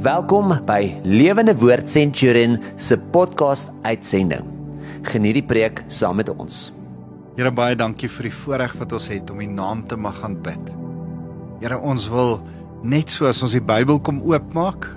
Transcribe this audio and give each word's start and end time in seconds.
Welkom 0.00 0.54
by 0.64 0.94
Lewende 1.04 1.52
Woord 1.60 1.90
Centurion 1.92 2.54
se 2.80 2.96
podcast 3.12 3.68
uitsending. 3.84 4.46
Geniet 5.04 5.36
die 5.36 5.44
preek 5.44 5.82
saam 5.92 6.16
met 6.16 6.30
ons. 6.32 6.70
Here 7.36 7.52
baie 7.52 7.76
dankie 7.76 8.08
vir 8.08 8.30
die 8.30 8.32
voorreg 8.32 8.78
wat 8.80 8.94
ons 8.96 9.10
het 9.12 9.28
om 9.28 9.42
U 9.44 9.50
naam 9.50 9.82
te 9.90 9.98
mag 10.00 10.22
aanbid. 10.24 10.72
Here 11.60 11.76
ons 11.76 12.08
wil 12.08 12.38
net 12.80 13.12
so 13.12 13.28
as 13.28 13.42
ons 13.44 13.52
die 13.52 13.60
Bybel 13.60 14.00
kom 14.00 14.22
oopmaak, 14.24 14.88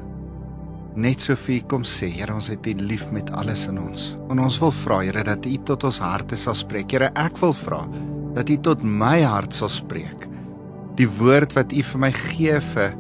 net 0.96 1.20
so 1.20 1.36
vir 1.36 1.58
U 1.58 1.62
kom 1.76 1.84
sê, 1.84 2.08
Here 2.08 2.32
ons 2.32 2.48
het 2.48 2.64
U 2.64 2.80
lief 2.80 3.10
met 3.12 3.28
alles 3.36 3.68
in 3.68 3.84
ons. 3.84 4.14
En 4.32 4.40
ons 4.40 4.62
wil 4.64 4.72
vra 4.86 5.04
Here 5.04 5.28
dat 5.34 5.44
U 5.44 5.58
tot 5.68 5.84
ons 5.92 6.00
harte 6.00 6.40
sal 6.40 6.56
spreek. 6.56 6.96
Here 6.96 7.12
ek 7.12 7.44
wil 7.44 7.52
vra 7.66 7.84
dat 8.40 8.48
U 8.48 8.62
tot 8.72 8.88
my 8.88 9.18
hart 9.28 9.52
sal 9.52 9.74
spreek 9.84 10.30
die 10.98 11.10
woord 11.10 11.56
wat 11.58 11.74
U 11.74 11.82
vir 11.92 12.02
my 12.02 12.12
gee 12.14 12.60
vir 12.74 12.94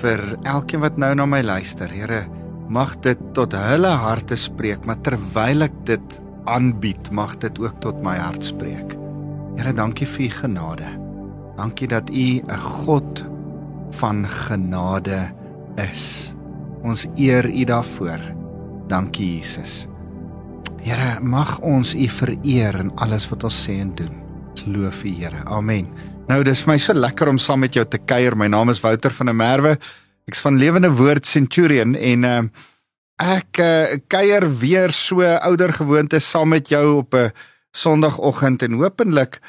vir 0.00 0.20
elkeen 0.44 0.80
wat 0.80 0.98
nou 1.00 1.14
na 1.14 1.26
my 1.26 1.42
luister. 1.42 1.90
Here, 1.90 2.26
mag 2.68 2.96
dit 3.04 3.18
tot 3.34 3.54
hulle 3.56 3.90
harte 4.02 4.36
spreek, 4.36 4.86
maar 4.86 5.00
terwyl 5.02 5.66
ek 5.68 5.76
dit 5.88 6.20
aanbied, 6.48 7.10
mag 7.12 7.36
dit 7.42 7.58
ook 7.60 7.80
tot 7.84 8.00
my 8.04 8.16
hart 8.20 8.44
spreek. 8.44 8.94
Here, 9.58 9.72
dankie 9.74 10.06
vir 10.06 10.28
U 10.28 10.30
genade. 10.42 10.88
Dankie 11.58 11.88
dat 11.88 12.10
U 12.10 12.26
'n 12.40 12.60
God 12.84 13.24
van 13.90 14.26
genade 14.26 15.32
is. 15.76 16.32
Ons 16.82 17.06
eer 17.16 17.48
U 17.50 17.64
daarvoor. 17.64 18.20
Dankie 18.86 19.34
Jesus. 19.36 19.86
Here, 20.80 21.20
mag 21.20 21.58
ons 21.60 21.94
U 21.94 22.08
vereer 22.08 22.78
in 22.78 22.92
alles 22.96 23.28
wat 23.28 23.44
ons 23.44 23.66
sê 23.66 23.80
en 23.80 23.94
doen. 23.94 24.14
Loof 24.66 25.04
U, 25.04 25.10
Here. 25.10 25.44
Amen. 25.44 25.86
Nou 26.28 26.42
dis 26.44 26.60
vir 26.60 26.74
my 26.74 26.76
so 26.76 26.92
lekker 26.92 27.30
om 27.30 27.38
saam 27.40 27.62
met 27.64 27.72
jou 27.72 27.86
te 27.88 27.96
kuier. 28.04 28.34
My 28.36 28.50
naam 28.52 28.68
is 28.68 28.82
Wouter 28.84 29.12
van 29.16 29.30
der 29.30 29.36
Merwe. 29.36 29.70
Ek's 30.28 30.42
van 30.44 30.58
Lewende 30.60 30.90
Woord 30.92 31.24
Centurion 31.24 31.94
en 31.96 32.26
uh, 32.28 32.40
ek 33.24 33.60
uh, 33.64 33.94
kuier 34.12 34.44
weer 34.60 34.92
so 34.92 35.24
ouer 35.24 35.72
gewoonte 35.72 36.20
saam 36.20 36.52
met 36.52 36.68
jou 36.68 36.98
op 36.98 37.14
'n 37.16 37.32
Sondagoggend 37.72 38.62
en 38.62 38.76
hopelik 38.76 39.40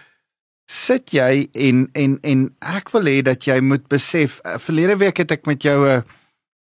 sit 0.72 1.12
jy 1.12 1.50
en 1.54 1.90
en 1.94 2.18
en 2.24 2.56
ek 2.60 2.92
wil 2.96 3.12
hê 3.12 3.22
dat 3.28 3.44
jy 3.44 3.60
moet 3.60 3.88
besef 3.88 4.40
uh, 4.46 4.56
verlede 4.58 4.96
week 5.04 5.18
het 5.18 5.32
ek 5.32 5.46
met 5.46 5.62
jou 5.62 5.84
'n 5.84 6.04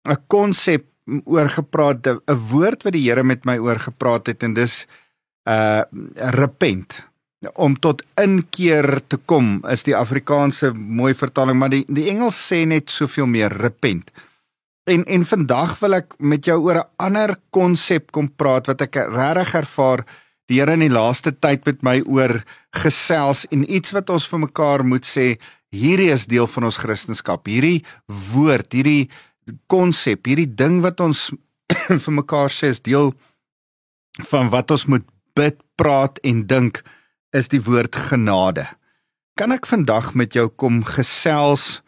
'n 0.09 0.19
konsep 0.27 0.87
oor 1.25 1.48
gepraat 1.48 2.07
'n 2.07 2.35
woord 2.51 2.83
wat 2.83 2.92
die 2.92 3.07
Here 3.07 3.23
met 3.23 3.45
my 3.45 3.59
oor 3.59 3.79
gepraat 3.79 4.27
het 4.27 4.42
en 4.42 4.55
dis 4.55 4.87
uh 5.47 5.83
repent 6.17 7.08
om 7.55 7.77
tot 7.78 8.03
inkeer 8.19 9.00
te 9.06 9.19
kom 9.31 9.58
is 9.70 9.84
die 9.86 9.97
Afrikaanse 9.97 10.72
mooi 10.75 11.12
vertaling 11.14 11.58
maar 11.58 11.70
die 11.70 11.84
die 11.86 12.08
Engels 12.11 12.39
sê 12.48 12.64
net 12.67 12.91
soveel 12.91 13.28
meer 13.30 13.55
repent. 13.62 14.11
En 14.91 15.05
en 15.05 15.25
vandag 15.25 15.77
wil 15.83 15.98
ek 16.00 16.17
met 16.19 16.45
jou 16.45 16.58
oor 16.64 16.80
'n 16.83 16.91
ander 16.97 17.36
konsep 17.50 18.11
kom 18.11 18.28
praat 18.28 18.67
wat 18.67 18.83
ek 18.83 18.97
regtig 18.97 19.55
ervaar 19.55 20.05
die 20.48 20.58
Here 20.58 20.72
in 20.72 20.80
die 20.80 20.91
laaste 20.91 21.33
tyd 21.33 21.67
met 21.67 21.83
my 21.83 22.00
oor 22.06 22.42
gesels 22.72 23.45
en 23.52 23.70
iets 23.70 23.92
wat 23.92 24.11
ons 24.11 24.27
vir 24.27 24.39
mekaar 24.39 24.84
moet 24.84 25.05
sê 25.05 25.39
hierdie 25.70 26.11
is 26.11 26.27
deel 26.27 26.47
van 26.47 26.64
ons 26.64 26.77
Christendom. 26.77 27.41
Hierdie 27.45 27.84
woord, 28.33 28.73
hierdie 28.73 29.11
konsep, 29.67 30.27
hierdie 30.27 30.55
ding 30.55 30.80
wat 30.80 31.00
ons 31.00 31.30
vir 32.05 32.14
mekaar 32.14 32.50
sê 32.50 32.73
is 32.73 32.80
deel 32.80 33.12
van 34.30 34.48
wat 34.48 34.70
ons 34.70 34.86
moet 34.86 35.05
bid, 35.36 35.61
praat 35.77 36.19
en 36.27 36.47
dink 36.47 36.83
is 37.33 37.48
die 37.53 37.61
woord 37.62 37.97
genade. 38.09 38.67
Kan 39.39 39.53
ek 39.55 39.69
vandag 39.69 40.15
met 40.19 40.34
jou 40.34 40.48
kom 40.48 40.81
gesels 40.87 41.81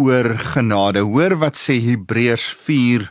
oor 0.00 0.34
genade? 0.54 1.04
Hoor 1.06 1.38
wat 1.40 1.58
sê 1.58 1.80
Hebreërs 1.82 2.46
4 2.66 3.08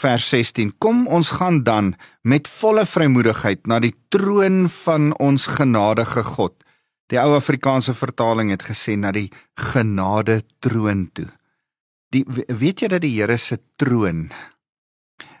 vers 0.00 0.28
16. 0.32 0.74
Kom 0.82 1.06
ons 1.06 1.30
gaan 1.38 1.62
dan 1.64 1.94
met 2.24 2.48
volle 2.48 2.86
vrymoedigheid 2.88 3.66
na 3.68 3.80
die 3.80 3.94
troon 4.12 4.66
van 4.82 5.12
ons 5.22 5.46
genadige 5.58 6.24
God. 6.26 6.56
Die 7.12 7.20
ou 7.22 7.36
Afrikaanse 7.36 7.94
vertaling 7.94 8.50
het 8.50 8.66
gesê 8.66 8.96
na 8.98 9.12
die 9.14 9.30
genade 9.54 10.42
troon 10.64 11.06
toe. 11.14 11.28
Die 12.10 12.24
weet 12.26 12.82
jy 12.82 12.90
dat 12.90 13.04
die 13.04 13.14
Here 13.14 13.38
se 13.38 13.60
troon 13.78 14.30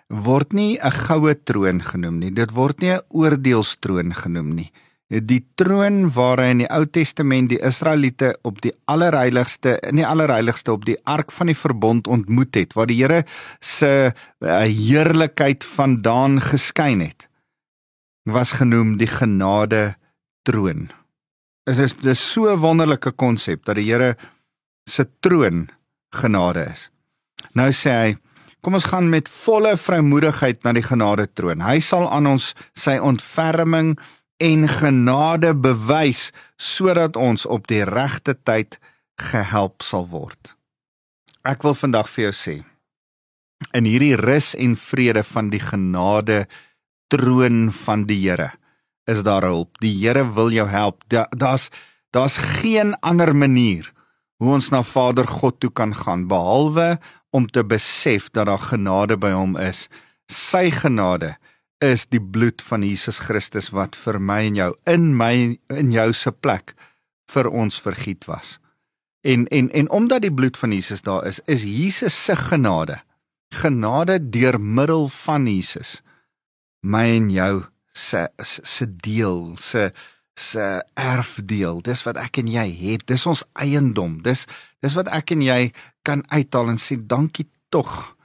word 0.06 0.52
nie 0.52 0.78
'n 0.78 0.90
goue 0.90 1.34
troon 1.34 1.82
genoem 1.82 2.18
nie. 2.18 2.30
Dit 2.30 2.52
word 2.54 2.80
nie 2.80 2.92
'n 2.94 3.02
oordeelstroon 3.10 4.14
genoem 4.14 4.54
nie 4.54 4.70
die 5.08 5.44
troon 5.54 6.08
waar 6.10 6.40
hy 6.42 6.48
in 6.50 6.64
die 6.64 6.70
Ou 6.74 6.82
Testament 6.90 7.52
die 7.52 7.60
Israeliete 7.62 8.32
op 8.46 8.58
die 8.64 8.72
allerheiligste 8.90 9.76
in 9.86 10.00
die 10.00 10.06
allerheiligste 10.06 10.74
op 10.74 10.86
die 10.88 10.98
ark 11.06 11.30
van 11.32 11.46
die 11.52 11.58
verbond 11.58 12.10
ontmoet 12.10 12.58
het 12.58 12.74
waar 12.74 12.90
die 12.90 12.98
Here 12.98 13.22
se 13.60 14.10
uh, 14.10 14.58
heerlikheid 14.66 15.64
vandaan 15.64 16.40
geskyn 16.42 17.04
het 17.06 17.28
was 18.26 18.56
genoem 18.58 18.96
die 18.98 19.06
genade 19.06 19.94
troon. 20.42 20.88
Dit 21.66 21.78
is 21.78 21.94
dis 21.94 22.18
so 22.32 22.50
'n 22.50 22.58
wonderlike 22.58 23.12
konsep 23.14 23.64
dat 23.64 23.76
die 23.76 23.86
Here 23.86 24.16
se 24.90 25.06
troon 25.20 25.68
genade 26.10 26.66
is. 26.72 26.90
Nou 27.54 27.70
sê 27.70 27.90
hy 27.90 28.16
Kom 28.66 28.74
ons 28.74 28.88
gaan 28.90 29.06
met 29.08 29.28
volle 29.30 29.76
vrymoedigheid 29.76 30.64
na 30.64 30.72
die 30.72 30.82
genade 30.82 31.28
troon. 31.38 31.60
Hy 31.62 31.78
sal 31.78 32.10
aan 32.10 32.26
ons 32.26 32.48
sy 32.74 32.98
ontferming 32.98 33.92
en 34.42 34.68
genade 34.68 35.54
bewys 35.56 36.30
sodat 36.56 37.16
ons 37.16 37.46
op 37.46 37.66
die 37.70 37.84
regte 37.84 38.36
tyd 38.44 38.78
gehelp 39.16 39.82
sal 39.82 40.06
word. 40.12 40.56
Ek 41.46 41.62
wil 41.64 41.76
vandag 41.78 42.10
vir 42.12 42.28
jou 42.28 42.34
sê 42.36 42.56
in 43.72 43.86
hierdie 43.88 44.16
rus 44.20 44.52
en 44.58 44.76
vrede 44.76 45.22
van 45.24 45.48
die 45.52 45.62
genade 45.62 46.44
troon 47.12 47.70
van 47.72 48.04
die 48.08 48.18
Here 48.20 48.50
is 49.06 49.22
daar 49.22 49.46
hulp. 49.46 49.78
Die 49.80 49.94
Here 49.94 50.24
wil 50.34 50.50
jou 50.52 50.66
help. 50.68 51.04
Daar's 51.08 51.70
daar's 52.10 52.36
geen 52.36 52.94
ander 53.00 53.34
manier 53.36 53.92
hoe 54.40 54.52
ons 54.56 54.70
na 54.70 54.82
Vader 54.82 55.26
God 55.26 55.60
toe 55.60 55.70
kan 55.70 55.94
gaan 55.94 56.26
behalwe 56.28 56.98
om 57.30 57.46
te 57.46 57.64
besef 57.64 58.30
dat 58.30 58.46
daar 58.46 58.62
genade 58.62 59.16
by 59.16 59.32
hom 59.32 59.56
is. 59.56 59.88
Sy 60.32 60.70
genade 60.70 61.36
is 61.84 62.06
die 62.08 62.20
bloed 62.20 62.62
van 62.62 62.82
Jesus 62.82 63.18
Christus 63.26 63.70
wat 63.74 63.96
vir 63.96 64.18
my 64.20 64.40
en 64.48 64.56
jou 64.56 64.70
in 64.88 65.10
my 65.16 65.32
in 65.72 65.92
jou 65.92 66.12
se 66.16 66.32
plek 66.32 66.74
vir 67.32 67.50
ons 67.50 67.80
vergiet 67.80 68.24
was. 68.30 68.56
En 69.26 69.46
en 69.50 69.70
en 69.70 69.90
omdat 69.90 70.22
die 70.22 70.32
bloed 70.32 70.56
van 70.56 70.72
Jesus 70.72 71.02
daar 71.02 71.26
is, 71.26 71.40
is 71.46 71.62
Jesus 71.62 72.24
se 72.24 72.36
genade. 72.36 73.02
Genade 73.54 74.18
deur 74.30 74.60
middel 74.60 75.08
van 75.08 75.46
Jesus 75.46 76.00
my 76.86 77.06
en 77.16 77.30
jou 77.30 77.64
se 77.92 78.26
se 78.42 78.86
deel, 78.86 79.56
se 79.58 79.90
se 80.36 80.82
erfdeel. 80.94 81.80
Dis 81.80 82.02
wat 82.04 82.18
ek 82.20 82.42
en 82.42 82.50
jy 82.52 82.66
het. 82.76 83.06
Dis 83.08 83.24
ons 83.26 83.42
eiendom. 83.56 84.20
Dis 84.22 84.44
dis 84.84 84.96
wat 84.96 85.08
ek 85.08 85.32
en 85.32 85.42
jy 85.42 85.60
kan 86.06 86.22
uithaal 86.30 86.74
en 86.74 86.80
sê 86.80 86.98
dankie 87.00 87.48
tog 87.72 88.15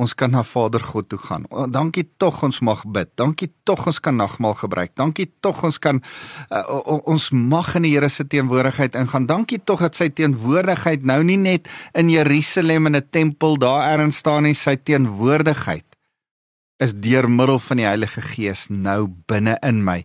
ons 0.00 0.14
kan 0.16 0.32
na 0.32 0.42
Vader 0.46 0.80
God 0.80 1.10
toe 1.12 1.18
gaan. 1.20 1.44
Dankie 1.68 2.06
tog 2.16 2.40
ons 2.46 2.60
mag 2.64 2.84
bid. 2.88 3.10
Dankie 3.20 3.50
tog 3.68 3.84
ons 3.90 4.00
kan 4.00 4.16
nagmaal 4.16 4.56
gebruik. 4.62 4.94
Dankie 4.96 5.28
tog 5.44 5.60
ons 5.66 5.78
kan 5.82 6.00
uh, 6.48 6.62
ons 7.04 7.30
mag 7.36 7.74
in 7.76 7.84
die 7.84 7.92
Here 7.92 8.08
se 8.08 8.24
teenwoordigheid 8.24 8.96
ingaan. 8.96 9.28
Dankie 9.28 9.60
tog 9.64 9.84
dat 9.84 9.98
sy 9.98 10.08
teenwoordigheid 10.08 11.04
nou 11.04 11.20
nie 11.26 11.38
net 11.40 11.68
in 11.92 12.08
Jerusalem 12.12 12.88
in 12.88 12.96
'n 12.96 13.08
tempel 13.10 13.58
daar 13.60 13.98
erns 13.98 14.22
staan 14.24 14.48
nie, 14.48 14.54
sy 14.54 14.76
teenwoordigheid 14.76 15.84
is 16.80 16.94
deur 16.96 17.28
middel 17.28 17.58
van 17.58 17.76
die 17.76 17.86
Heilige 17.86 18.22
Gees 18.24 18.66
nou 18.72 19.08
binne 19.28 19.58
in 19.66 19.84
my 19.84 20.00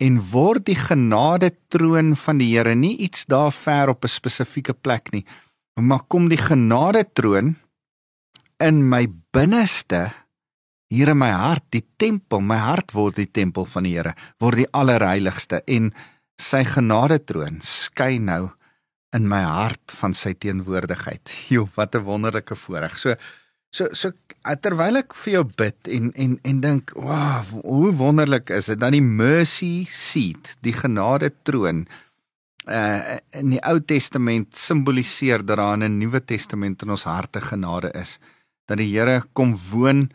en 0.00 0.20
word 0.30 0.64
die 0.68 0.78
genade 0.78 1.50
troon 1.68 2.14
van 2.16 2.38
die 2.40 2.52
Here 2.54 2.74
nie 2.74 2.96
iets 3.02 3.26
daar 3.26 3.52
ver 3.52 3.90
op 3.90 4.04
'n 4.04 4.08
spesifieke 4.08 4.74
plek 4.74 5.12
nie, 5.12 5.24
maar 5.80 6.06
kom 6.08 6.28
die 6.28 6.40
genade 6.40 7.04
troon 7.12 7.56
in 8.60 8.82
my 8.88 9.06
binneste 9.32 10.10
hier 10.90 11.12
in 11.12 11.18
my 11.18 11.30
hart 11.30 11.66
die 11.74 11.84
tempel 11.98 12.40
my 12.40 12.58
hart 12.58 12.94
word 12.94 13.16
die 13.16 13.30
tempel 13.30 13.66
van 13.66 13.86
die 13.86 13.96
Here 13.96 14.14
word 14.42 14.64
die 14.64 14.70
allerheiligste 14.72 15.62
en 15.66 15.92
sy 16.40 16.64
genade 16.64 17.20
troon 17.28 17.60
skyn 17.64 18.26
nou 18.30 18.50
in 19.16 19.26
my 19.28 19.42
hart 19.42 19.90
van 19.98 20.14
sy 20.14 20.36
teenwoordigheid. 20.38 21.32
Joh 21.50 21.68
wat 21.74 21.94
'n 21.94 22.04
wonderlike 22.06 22.54
voorreg. 22.54 22.98
So 22.98 23.14
so 23.70 23.88
so 23.92 24.12
terwyl 24.60 24.98
ek 24.98 25.14
vir 25.14 25.32
jou 25.32 25.44
bid 25.44 25.88
en 25.88 26.12
en 26.14 26.38
en 26.44 26.60
dink 26.60 26.92
wow 26.94 27.44
hoe 27.62 27.92
wonderlik 27.94 28.50
is 28.50 28.66
dit 28.66 28.80
dan 28.80 28.92
die 28.92 29.04
mercy 29.04 29.86
seat 29.86 30.56
die 30.66 30.74
genade 30.74 31.30
troon 31.44 31.86
uh 32.66 33.18
in 33.30 33.50
die 33.50 33.62
Ou 33.62 33.78
Testament 33.80 34.56
simboliseer 34.56 35.44
dat 35.44 35.58
daar 35.58 35.74
in 35.74 35.84
'n 35.84 35.98
Nuwe 35.98 36.20
Testament 36.24 36.82
in 36.82 36.90
ons 36.90 37.04
harte 37.04 37.40
genade 37.40 37.90
is 37.94 38.18
dat 38.70 38.78
die 38.78 38.92
Here 38.92 39.24
kom 39.34 39.56
woon 39.72 40.06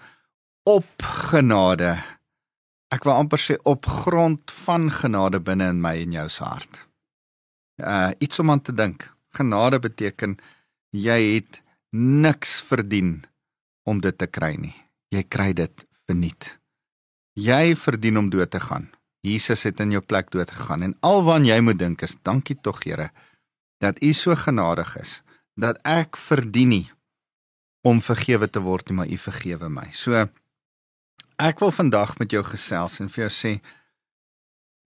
op 0.63 1.03
genade. 1.27 1.97
Ek 2.95 3.03
wil 3.03 3.17
amper 3.19 3.41
sê 3.41 3.57
op 3.67 3.83
grond 3.85 4.51
van 4.63 4.87
genade 4.93 5.41
binne 5.43 5.67
in 5.73 5.81
my 5.83 5.97
en 6.05 6.15
jou 6.15 6.27
se 6.31 6.43
hart. 6.47 6.79
Uh 7.83 8.15
iets 8.23 8.39
om 8.39 8.53
aan 8.53 8.63
te 8.63 8.71
dink. 8.71 9.09
Genade 9.35 9.81
beteken 9.83 10.37
jy 10.95 11.19
het 11.35 11.59
niks 11.91 12.61
verdien 12.63 13.25
om 13.83 13.99
dit 13.99 14.15
te 14.17 14.27
kry 14.27 14.55
nie. 14.55 14.75
Jy 15.11 15.23
kry 15.27 15.51
dit 15.53 15.85
verniet. 16.07 16.55
Jy 17.35 17.75
verdien 17.75 18.17
om 18.23 18.31
dood 18.31 18.55
te 18.55 18.63
gaan. 18.63 18.87
Jesus 19.25 19.65
het 19.67 19.81
in 19.83 19.91
jou 19.91 20.01
plek 20.01 20.31
dood 20.31 20.51
gegaan 20.53 20.85
en 20.85 20.97
alwan 21.03 21.43
jy 21.43 21.59
moet 21.59 21.81
dink 21.81 22.07
is 22.07 22.15
dankie 22.23 22.55
tog 22.55 22.85
Here 22.85 23.11
dat 23.83 23.99
U 23.99 24.13
so 24.13 24.35
genadig 24.35 24.95
is 25.01 25.21
dat 25.59 25.79
ek 25.83 26.15
verdien 26.15 26.71
nie 26.71 26.85
om 27.85 28.01
vergewe 28.01 28.49
te 28.49 28.61
word 28.65 28.89
nie, 28.89 28.97
maar 28.97 29.11
U 29.11 29.17
vergewe 29.21 29.69
my. 29.69 29.87
So 29.93 30.25
ek 31.37 31.59
wil 31.61 31.73
vandag 31.75 32.15
met 32.17 32.31
jou 32.33 32.41
gesels 32.47 32.99
en 33.03 33.11
vir 33.11 33.27
jou 33.27 33.33
sê 33.33 33.51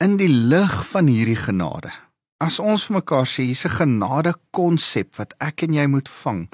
in 0.03 0.17
die 0.19 0.31
lig 0.31 0.75
van 0.91 1.07
hierdie 1.11 1.39
genade. 1.39 1.91
As 2.39 2.59
ons 2.59 2.87
vir 2.87 2.99
mekaar 2.99 3.27
sê 3.27 3.43
hier's 3.47 3.65
'n 3.65 3.77
genade 3.79 4.33
konsep 4.51 5.15
wat 5.19 5.33
ek 5.39 5.63
en 5.63 5.73
jy 5.73 5.87
moet 5.87 6.09
vang. 6.09 6.47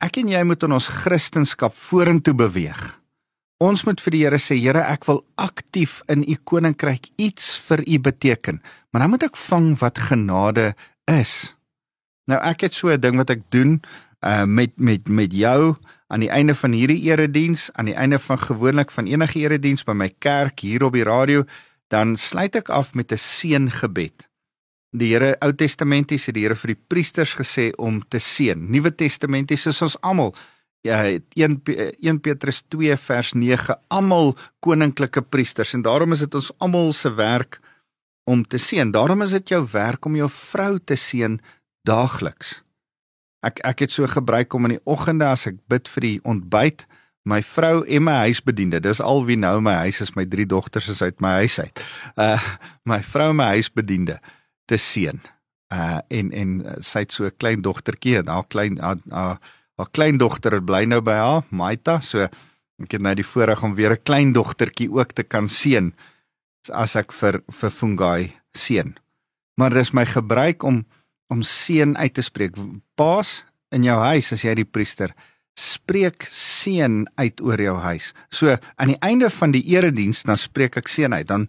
Ek 0.00 0.16
en 0.18 0.28
jy 0.28 0.42
moet 0.44 0.62
in 0.62 0.72
ons 0.72 0.88
kristendom 0.88 1.70
vorentoe 1.70 2.34
beweeg. 2.34 3.00
Ons 3.60 3.84
moet 3.84 4.00
vir 4.00 4.10
die 4.10 4.22
Here 4.24 4.38
sê, 4.38 4.56
Here, 4.56 4.80
ek 4.80 5.04
wil 5.04 5.24
aktief 5.36 6.00
in 6.08 6.22
u 6.22 6.36
koninkryk 6.44 7.10
iets 7.18 7.58
vir 7.58 7.84
u 7.86 7.98
beteken. 7.98 8.62
Maar 8.90 9.00
dan 9.00 9.10
moet 9.10 9.22
ek 9.22 9.36
vang 9.36 9.78
wat 9.78 9.98
genade 9.98 10.74
is. 11.04 11.54
Nou 12.26 12.40
ek 12.40 12.60
het 12.60 12.72
so 12.72 12.88
'n 12.88 13.00
ding 13.00 13.16
wat 13.16 13.30
ek 13.30 13.50
doen 13.50 13.82
uh 14.20 14.44
met 14.44 14.72
met 14.76 15.08
met 15.08 15.32
jou 15.32 15.76
aan 16.10 16.20
die 16.20 16.30
einde 16.30 16.54
van 16.54 16.72
hierdie 16.72 17.02
erediens, 17.06 17.70
aan 17.72 17.86
die 17.86 17.94
einde 17.94 18.18
van 18.18 18.38
gewoonlik 18.38 18.90
van 18.90 19.06
enige 19.06 19.38
erediens 19.38 19.84
by 19.86 19.94
my 19.94 20.08
kerk 20.18 20.60
hier 20.60 20.82
op 20.82 20.92
die 20.92 21.06
radio, 21.06 21.44
dan 21.88 22.16
sluit 22.16 22.56
ek 22.56 22.68
af 22.68 22.94
met 22.94 23.12
'n 23.12 23.16
seëngebed. 23.16 24.28
Die 24.90 25.12
Here 25.14 25.36
Ou 25.38 25.52
Testamenties 25.54 26.26
het 26.26 26.34
die 26.34 26.42
Here 26.42 26.54
vir 26.54 26.74
die 26.74 26.82
priesters 26.86 27.34
gesê 27.34 27.70
om 27.78 28.02
te 28.08 28.18
seën. 28.18 28.70
Nuwe 28.70 28.94
Testamenties 28.94 29.66
is 29.66 29.82
ons 29.82 30.00
almal 30.00 30.34
ja 30.82 31.04
1 31.34 31.62
1 32.00 32.20
Petrus 32.20 32.62
2 32.68 32.96
vers 32.96 33.32
9 33.32 33.76
almal 33.88 34.36
koninklike 34.60 35.22
priesters 35.22 35.74
en 35.74 35.82
daarom 35.82 36.12
is 36.12 36.24
dit 36.24 36.34
ons 36.34 36.50
almal 36.58 36.92
se 36.92 37.14
werk 37.14 37.60
om 38.24 38.44
te 38.46 38.58
seën. 38.58 38.90
Daarom 38.90 39.22
is 39.22 39.30
dit 39.30 39.48
jou 39.48 39.66
werk 39.72 40.04
om 40.04 40.16
jou 40.16 40.28
vrou 40.30 40.78
te 40.78 40.96
seën 40.96 41.40
daagliks. 41.82 42.60
Ek 43.46 43.60
ek 43.64 43.86
het 43.86 43.90
so 43.90 44.06
gebruik 44.06 44.54
om 44.54 44.68
in 44.68 44.76
die 44.76 44.84
oggende 44.84 45.28
as 45.30 45.46
ek 45.46 45.56
bid 45.68 45.88
vir 45.88 46.06
die 46.06 46.18
ontbyt, 46.28 46.86
my 47.28 47.40
vrou 47.44 47.84
en 47.84 48.04
my 48.04 48.16
huisbediende, 48.26 48.80
dis 48.80 49.00
al 49.00 49.24
wie 49.28 49.36
nou 49.36 49.58
my 49.64 49.76
huis 49.84 50.00
is, 50.00 50.14
my 50.16 50.24
drie 50.28 50.46
dogters 50.48 50.88
is 50.88 51.02
uit 51.02 51.20
my 51.20 51.40
huis 51.44 51.58
uit. 51.60 51.82
Uh 52.16 52.38
my 52.84 53.00
vrou 53.04 53.30
en 53.30 53.40
my 53.40 53.50
huisbediende 53.56 54.18
te 54.68 54.76
seën. 54.80 55.20
Uh 55.72 56.00
en 56.08 56.32
en 56.32 56.60
uh, 56.64 56.76
sy 56.80 57.04
het 57.04 57.12
so 57.12 57.24
'n 57.24 57.36
klein 57.36 57.62
dogtertjie 57.62 58.18
en 58.18 58.28
haar 58.28 58.46
klein 58.48 58.78
haar 58.78 58.98
haar 59.76 59.90
kleindogter 59.92 60.60
bly 60.60 60.84
nou 60.84 61.00
by 61.00 61.16
haar, 61.16 61.44
Maita, 61.48 62.00
so 62.00 62.28
ek 62.80 62.92
het 62.92 63.02
nou 63.02 63.14
die 63.14 63.24
voorreg 63.24 63.62
om 63.62 63.74
weer 63.74 63.92
'n 63.92 64.02
kleindogtertjie 64.02 64.90
ook 64.92 65.12
te 65.12 65.22
kan 65.22 65.48
seën 65.48 65.92
as 66.72 66.96
ek 66.96 67.12
vir 67.12 67.42
vir 67.48 67.70
Fungai 67.70 68.36
seën. 68.52 68.96
Maar 69.56 69.70
dis 69.70 69.92
my 69.92 70.04
gebruik 70.06 70.62
om 70.62 70.84
om 71.30 71.42
seën 71.46 71.96
uit 71.96 72.14
te 72.14 72.22
spreek. 72.22 72.58
Paas 72.98 73.40
in 73.74 73.86
jou 73.86 73.98
huis 74.02 74.32
as 74.34 74.44
jy 74.44 74.54
die 74.58 74.68
priester 74.68 75.14
spreek 75.60 76.26
seën 76.32 77.04
uit 77.20 77.40
oor 77.44 77.60
jou 77.60 77.76
huis. 77.84 78.10
So 78.32 78.56
aan 78.76 78.94
die 78.94 79.00
einde 79.04 79.30
van 79.30 79.52
die 79.54 79.64
erediens 79.74 80.22
dan 80.26 80.38
spreek 80.40 80.78
ek 80.80 80.88
seën 80.88 81.14
uit. 81.14 81.28
Dan 81.28 81.48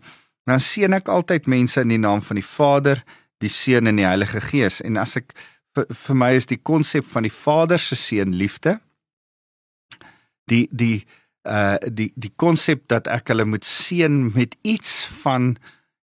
dan 0.49 0.59
seën 0.59 0.93
ek 0.97 1.09
altyd 1.13 1.45
mense 1.47 1.83
in 1.83 1.91
die 1.93 2.01
naam 2.01 2.21
van 2.25 2.39
die 2.39 2.45
Vader, 2.45 3.03
die 3.45 3.49
Seun 3.49 3.87
en 3.87 3.99
die 3.99 4.07
Heilige 4.07 4.41
Gees. 4.41 4.79
En 4.81 4.97
as 4.97 5.13
ek 5.19 5.35
vir, 5.77 5.85
vir 5.85 6.17
my 6.17 6.31
is 6.33 6.49
die 6.49 6.57
konsep 6.57 7.05
van 7.13 7.27
die 7.27 7.33
Vader 7.33 7.79
se 7.79 7.95
seën 7.95 8.33
liefde. 8.35 8.79
Die 10.49 10.65
die 10.71 11.05
uh 11.47 11.77
die 11.85 12.11
die 12.17 12.33
konsep 12.35 12.87
dat 12.89 13.07
ek 13.09 13.31
hulle 13.33 13.45
moet 13.49 13.65
seën 13.65 14.31
met 14.33 14.57
iets 14.61 15.05
van 15.21 15.55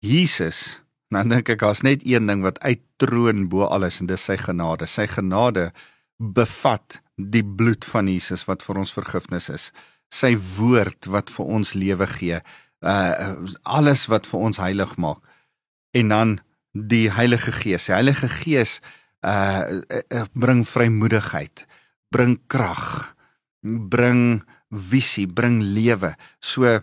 Jesus 0.01 0.79
Nou 1.09 1.23
dink 1.25 1.49
ek 1.49 1.61
daar's 1.63 1.81
net 1.85 2.03
een 2.05 2.29
ding 2.29 2.43
wat 2.45 2.59
uittroon 2.61 3.47
bo 3.49 3.65
alles 3.65 3.99
en 4.01 4.09
dis 4.09 4.25
sy 4.29 4.37
genade. 4.37 4.85
Sy 4.85 5.07
genade 5.09 5.71
bevat 6.19 6.99
die 7.17 7.43
bloed 7.43 7.85
van 7.85 8.07
Jesus 8.11 8.45
wat 8.47 8.63
vir 8.65 8.83
ons 8.83 8.93
vergifnis 8.93 9.49
is. 9.49 9.69
Sy 10.13 10.35
woord 10.57 11.09
wat 11.09 11.31
vir 11.33 11.49
ons 11.57 11.73
lewe 11.73 12.07
gee. 12.17 12.41
Uh 12.85 13.49
alles 13.63 14.05
wat 14.11 14.29
vir 14.29 14.45
ons 14.49 14.61
heilig 14.61 14.95
maak. 15.01 15.23
En 15.97 16.13
dan 16.13 16.37
die 16.73 17.09
Heilige 17.11 17.51
Gees. 17.51 17.87
Die 17.89 17.95
Heilige 17.95 18.29
Gees 18.29 18.79
uh, 19.25 19.81
uh 20.13 20.25
bring 20.33 20.61
vrymoedigheid, 20.67 21.65
bring 22.13 22.37
krag, 22.47 23.15
bring 23.63 24.43
visie, 24.69 25.27
bring 25.27 25.61
lewe. 25.63 26.13
So 26.39 26.69
uh, 26.69 26.79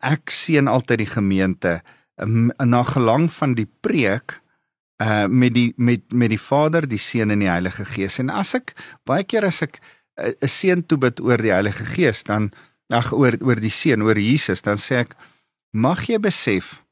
ek 0.00 0.30
sien 0.30 0.70
altyd 0.70 1.02
die 1.02 1.10
gemeente 1.10 1.80
na 2.16 2.82
gelang 2.82 3.32
van 3.32 3.54
die 3.54 3.68
preek 3.80 4.40
uh 5.02 5.26
met 5.26 5.54
die 5.54 5.72
met 5.76 6.12
met 6.12 6.30
die 6.30 6.40
Vader, 6.40 6.88
die 6.88 6.98
Seun 6.98 7.30
en 7.30 7.42
die 7.42 7.50
Heilige 7.50 7.84
Gees. 7.84 8.18
En 8.18 8.30
as 8.30 8.54
ek 8.54 8.74
baie 9.04 9.24
keer 9.24 9.44
as 9.44 9.62
ek 9.62 9.80
uh, 9.80 10.30
'n 10.30 10.34
uh, 10.38 10.48
seën 10.48 10.86
toe 10.86 10.98
bid 10.98 11.20
oor 11.20 11.38
die 11.38 11.52
Heilige 11.52 11.84
Gees, 11.84 12.22
dan 12.22 12.52
ag 12.88 13.12
oor 13.12 13.34
oor 13.40 13.58
die 13.58 13.74
Seun, 13.74 14.02
oor 14.02 14.18
Jesus, 14.18 14.62
dan 14.62 14.78
sê 14.78 15.02
ek 15.02 15.16
mag 15.72 16.06
jy 16.06 16.18
besef 16.18 16.84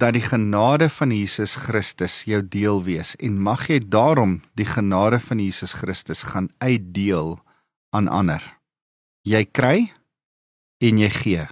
dat 0.00 0.16
die 0.16 0.24
genade 0.24 0.88
van 0.88 1.10
Jesus 1.12 1.54
Christus 1.60 2.24
jou 2.24 2.40
deel 2.40 2.80
wees 2.84 3.12
en 3.20 3.36
mag 3.36 3.68
jy 3.68 3.80
daarom 3.84 4.40
die 4.56 4.64
genade 4.64 5.20
van 5.20 5.38
Jesus 5.38 5.76
Christus 5.76 6.22
gaan 6.32 6.48
uitdeel 6.58 7.36
aan 7.92 8.08
ander. 8.08 8.40
Jy 9.28 9.44
kry 9.44 9.92
en 10.80 10.98
jy 10.98 11.10
gee. 11.12 11.44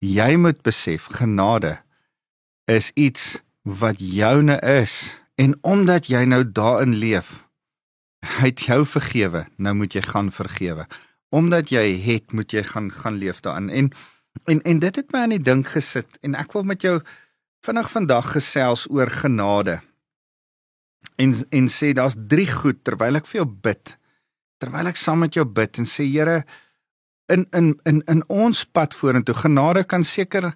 Jy 0.00 0.36
moet 0.40 0.62
besef 0.64 1.10
genade 1.12 1.76
is 2.66 2.90
iets 2.94 3.38
wat 3.62 3.98
joune 3.98 4.58
is 4.60 5.16
en 5.34 5.56
omdat 5.62 6.08
jy 6.10 6.24
nou 6.26 6.42
daarin 6.44 6.94
leef, 6.98 7.46
hy 8.26 8.50
het 8.50 8.66
jou 8.66 8.82
vergewe, 8.86 9.46
nou 9.56 9.74
moet 9.78 9.94
jy 9.94 10.02
gaan 10.02 10.30
vergewe. 10.34 10.86
Omdat 11.34 11.70
jy 11.74 11.84
het, 12.02 12.32
moet 12.32 12.52
jy 12.54 12.62
gaan 12.66 12.90
gaan 12.90 13.18
leef 13.22 13.42
daarin. 13.44 13.70
En 13.70 13.90
en 14.44 14.62
en 14.62 14.78
dit 14.78 14.96
het 14.96 15.12
my 15.12 15.24
aan 15.24 15.32
die 15.32 15.42
dink 15.42 15.70
gesit 15.72 16.18
en 16.20 16.34
ek 16.36 16.52
wil 16.52 16.66
met 16.68 16.82
jou 16.84 16.98
vinnig 17.64 17.88
vandag 17.90 18.32
gesels 18.36 18.86
oor 18.90 19.10
genade. 19.10 19.80
En 21.16 21.34
en 21.50 21.68
sê 21.72 21.92
daar's 21.96 22.18
drie 22.28 22.48
goed 22.50 22.82
terwyl 22.84 23.16
ek 23.16 23.26
vir 23.30 23.42
jou 23.42 23.48
bid. 23.68 23.96
Terwyl 24.60 24.92
ek 24.92 25.00
saam 25.00 25.24
met 25.24 25.34
jou 25.34 25.46
bid 25.46 25.78
en 25.80 25.88
sê 25.88 26.04
Here 26.04 26.44
in 27.32 27.46
in 27.52 27.74
in 27.84 28.02
in 28.06 28.22
ons 28.28 28.64
pad 28.64 28.94
vorentoe 28.94 29.34
genade 29.34 29.84
kan 29.84 30.04
seker 30.04 30.52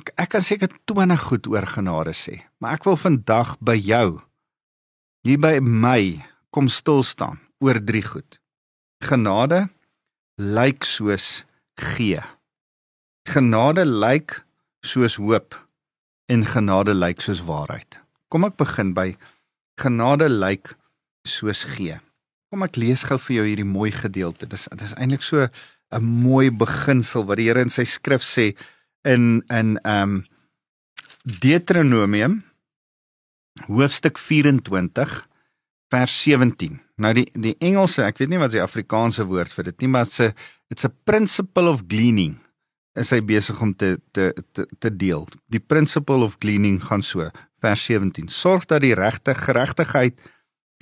Ek 0.00 0.12
ek 0.16 0.30
kan 0.34 0.44
seker 0.44 0.70
20 0.88 1.20
goed 1.28 1.48
oor 1.52 1.66
genade 1.68 2.14
sê, 2.16 2.40
maar 2.58 2.78
ek 2.78 2.86
wil 2.88 2.96
vandag 2.96 3.56
by 3.60 3.76
jou 3.76 4.20
hier 5.22 5.38
by 5.38 5.58
my 5.60 6.22
kom 6.50 6.68
stil 6.72 7.04
staan 7.06 7.40
oor 7.62 7.78
drie 7.78 8.02
goed. 8.02 8.38
Genade 9.04 9.68
lyk 10.40 10.86
soos 10.86 11.42
gee. 11.78 12.22
Genade 13.28 13.84
lyk 13.86 14.40
soos 14.86 15.18
hoop 15.20 15.54
en 16.32 16.46
genade 16.46 16.94
lyk 16.96 17.22
soos 17.22 17.44
waarheid. 17.46 18.00
Kom 18.32 18.48
ek 18.48 18.56
begin 18.58 18.94
by 18.96 19.12
genade 19.78 20.30
lyk 20.32 20.74
soos 21.28 21.66
gee. 21.76 22.00
Kom 22.50 22.64
ek 22.66 22.78
lees 22.80 23.04
gou 23.06 23.20
vir 23.28 23.38
jou 23.38 23.46
hierdie 23.46 23.68
mooi 23.68 23.92
gedeelte. 23.94 24.48
Dit 24.48 24.58
is 24.58 24.66
dit 24.72 24.86
is 24.88 24.96
eintlik 24.96 25.22
so 25.22 25.48
'n 25.92 26.02
mooi 26.02 26.50
beginsel 26.50 27.24
wat 27.24 27.36
die 27.36 27.48
Here 27.48 27.60
in 27.60 27.70
sy 27.70 27.84
skrif 27.84 28.22
sê 28.22 28.56
in 29.02 29.42
in 29.46 29.76
ehm 29.82 30.02
um, 30.02 30.24
Deuteronomium 31.22 32.42
hoofstuk 33.66 34.18
24 34.18 35.28
vers 35.88 36.22
17. 36.22 36.80
Nou 36.96 37.12
die 37.14 37.28
die 37.32 37.54
Engelse, 37.58 38.02
ek 38.02 38.18
weet 38.18 38.32
nie 38.32 38.40
wat 38.40 38.54
die 38.54 38.62
Afrikaanse 38.62 39.26
woord 39.28 39.52
vir 39.52 39.70
dit 39.70 39.84
nie, 39.84 39.90
maar 39.92 40.08
dit's 40.08 40.20
'n 40.20 40.34
it's 40.68 40.84
a 40.84 40.92
principle 41.04 41.68
of 41.68 41.84
gleaning. 41.88 42.40
Is 42.94 43.10
hy 43.10 43.20
besig 43.20 43.60
om 43.60 43.74
te 43.74 44.00
te 44.12 44.32
te 44.52 44.66
te 44.78 44.90
deel. 44.90 45.28
Die 45.48 45.60
principle 45.60 46.24
of 46.24 46.36
gleaning 46.38 46.82
gaan 46.82 47.02
so 47.02 47.30
vers 47.60 47.84
17. 47.84 48.28
Sorg 48.28 48.66
dat 48.66 48.80
die 48.82 48.94
regte 48.94 49.34
geregtigheid 49.34 50.18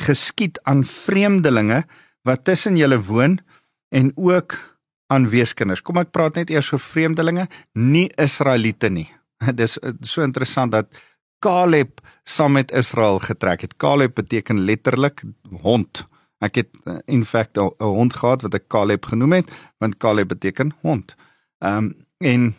geskied 0.01 0.59
aan 0.63 0.85
vreemdelinge 0.85 1.85
wat 2.23 2.45
tussen 2.45 2.77
julle 2.77 3.01
woon 3.01 3.41
en 3.89 4.13
ook 4.17 4.70
aan 5.11 5.29
weeskinders. 5.31 5.83
Kom 5.83 5.99
ek 6.01 6.13
praat 6.15 6.39
net 6.39 6.51
eers 6.51 6.71
oor 6.73 6.83
vreemdelinge, 6.83 7.49
nie 7.75 8.09
Israeliete 8.21 8.91
nie. 8.93 9.09
Dis 9.61 9.79
so 10.07 10.23
interessant 10.23 10.73
dat 10.77 11.03
Caleb 11.41 12.01
saam 12.29 12.59
met 12.59 12.73
Israel 12.77 13.19
getrek 13.25 13.65
het. 13.65 13.77
Caleb 13.81 14.15
beteken 14.15 14.61
letterlik 14.69 15.23
hond. 15.65 16.05
Ek 16.45 16.61
het 16.61 16.71
eh, 16.85 17.01
in 17.07 17.25
feite 17.25 17.61
'n 17.61 17.85
hond 17.85 18.17
gehad 18.17 18.43
wat 18.43 18.55
ek 18.55 18.69
Caleb 18.69 19.05
genoem 19.05 19.33
het, 19.41 19.51
want 19.79 19.97
Caleb 19.97 20.29
beteken 20.29 20.75
hond. 20.81 21.17
Ehm 21.59 21.77
um, 21.77 22.07
en 22.19 22.55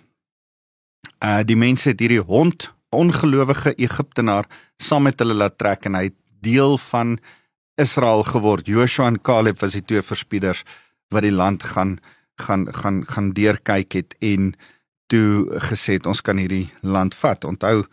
uh 1.24 1.42
die 1.46 1.56
mense 1.56 1.90
het 1.90 2.00
hierdie 2.00 2.26
hond, 2.26 2.72
ongelowige 2.90 3.74
Egiptenaar, 3.78 4.46
saam 4.78 5.04
met 5.04 5.20
hulle 5.20 5.34
laat 5.34 5.58
trek 5.58 5.86
en 5.86 5.96
hy 5.96 6.04
het 6.04 6.18
deel 6.42 6.78
van 6.78 7.20
Israel 7.76 8.24
geword. 8.24 8.68
Joshua 8.68 9.08
en 9.08 9.22
Caleb 9.22 9.60
was 9.60 9.72
die 9.72 9.86
twee 9.86 10.02
verspieders 10.02 10.64
wat 11.10 11.22
die 11.22 11.32
land 11.32 11.64
gaan 11.64 12.00
gaan 12.36 12.68
gaan 12.74 13.04
gaan 13.06 13.32
deurkyk 13.32 13.94
het 13.94 14.16
en 14.20 14.54
toe 15.08 15.60
gesê 15.72 16.00
het 16.00 16.06
ons 16.06 16.22
kan 16.22 16.38
hierdie 16.38 16.72
land 16.82 17.16
vat. 17.16 17.44
Onthou 17.44 17.86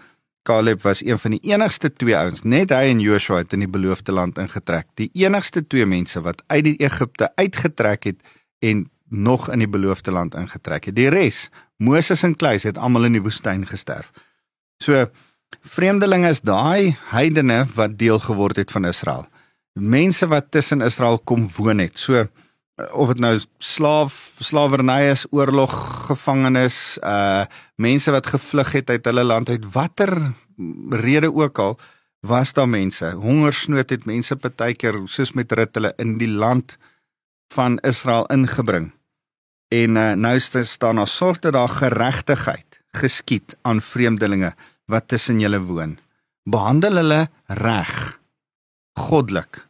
Caleb 0.49 0.83
was 0.83 1.03
een 1.05 1.19
van 1.19 1.35
die 1.37 1.51
enigste 1.51 1.93
twee 1.93 2.17
ouens, 2.17 2.43
net 2.43 2.71
hy 2.73 2.89
en 2.89 3.03
Joshua 3.05 3.43
het 3.43 3.53
in 3.53 3.67
die 3.67 3.69
beloofde 3.69 4.15
land 4.17 4.39
ingetrek. 4.41 4.87
Die 4.97 5.11
enigste 5.13 5.61
twee 5.67 5.87
mense 5.87 6.23
wat 6.25 6.41
uit 6.47 6.65
die 6.65 6.77
Egipte 6.81 7.29
uitgetrek 7.37 8.09
het 8.09 8.23
en 8.65 8.87
nog 9.09 9.51
in 9.53 9.61
die 9.61 9.69
beloofde 9.69 10.15
land 10.15 10.35
ingetrek 10.35 10.89
het. 10.89 10.97
Die 10.97 11.11
res, 11.13 11.49
Moses 11.77 12.25
en 12.25 12.37
Kleis 12.37 12.65
het 12.65 12.79
almal 12.79 13.11
in 13.11 13.19
die 13.19 13.25
woestyn 13.25 13.67
gesterf. 13.69 14.09
So 14.81 15.09
vreemdelinge 15.61 16.33
is 16.33 16.41
daai 16.41 16.97
heidene 17.13 17.65
wat 17.75 17.99
deel 17.99 18.21
geword 18.25 18.57
het 18.57 18.73
van 18.73 18.89
Israel. 18.89 19.27
Mense 19.79 20.27
wat 20.33 20.51
tussen 20.51 20.81
Israel 20.81 21.19
kom 21.19 21.49
woon 21.57 21.85
het. 21.85 21.99
So 21.99 22.25
of 22.93 23.09
dit 23.15 23.19
nou 23.19 23.35
slaaf 23.59 24.33
slawerny 24.39 25.11
is, 25.11 25.27
oorlog 25.31 25.73
gevangenes, 26.07 26.99
uh 27.03 27.45
mense 27.77 28.11
wat 28.11 28.27
gevlug 28.27 28.73
het 28.73 28.91
uit 28.91 29.05
hulle 29.05 29.25
land 29.25 29.49
uit 29.49 29.73
watter 29.73 30.33
rede 30.91 31.35
ook 31.35 31.59
al 31.59 31.79
was 32.21 32.53
daar 32.53 32.69
mense. 32.69 33.11
Hongersnood 33.15 33.91
het 33.91 34.05
mense 34.05 34.37
partykeer 34.37 35.01
soos 35.07 35.33
met 35.33 35.53
rit 35.53 35.75
hulle 35.75 35.93
in 36.03 36.17
die 36.19 36.31
land 36.31 36.77
van 37.55 37.79
Israel 37.87 38.27
ingebring. 38.27 38.91
En 39.69 39.97
uh, 39.97 40.13
nou 40.13 40.39
staan 40.41 40.97
daar 40.97 41.09
sorg 41.09 41.39
dat 41.39 41.53
daar 41.53 41.69
geregtigheid 41.69 42.81
geskied 42.93 43.57
aan 43.63 43.81
vreemdelinge 43.81 44.55
wat 44.85 45.09
tussen 45.09 45.41
julle 45.41 45.61
woon. 45.61 45.99
Behandel 46.43 46.97
hulle 46.97 47.29
reg, 47.47 48.19
goddelik. 48.99 49.67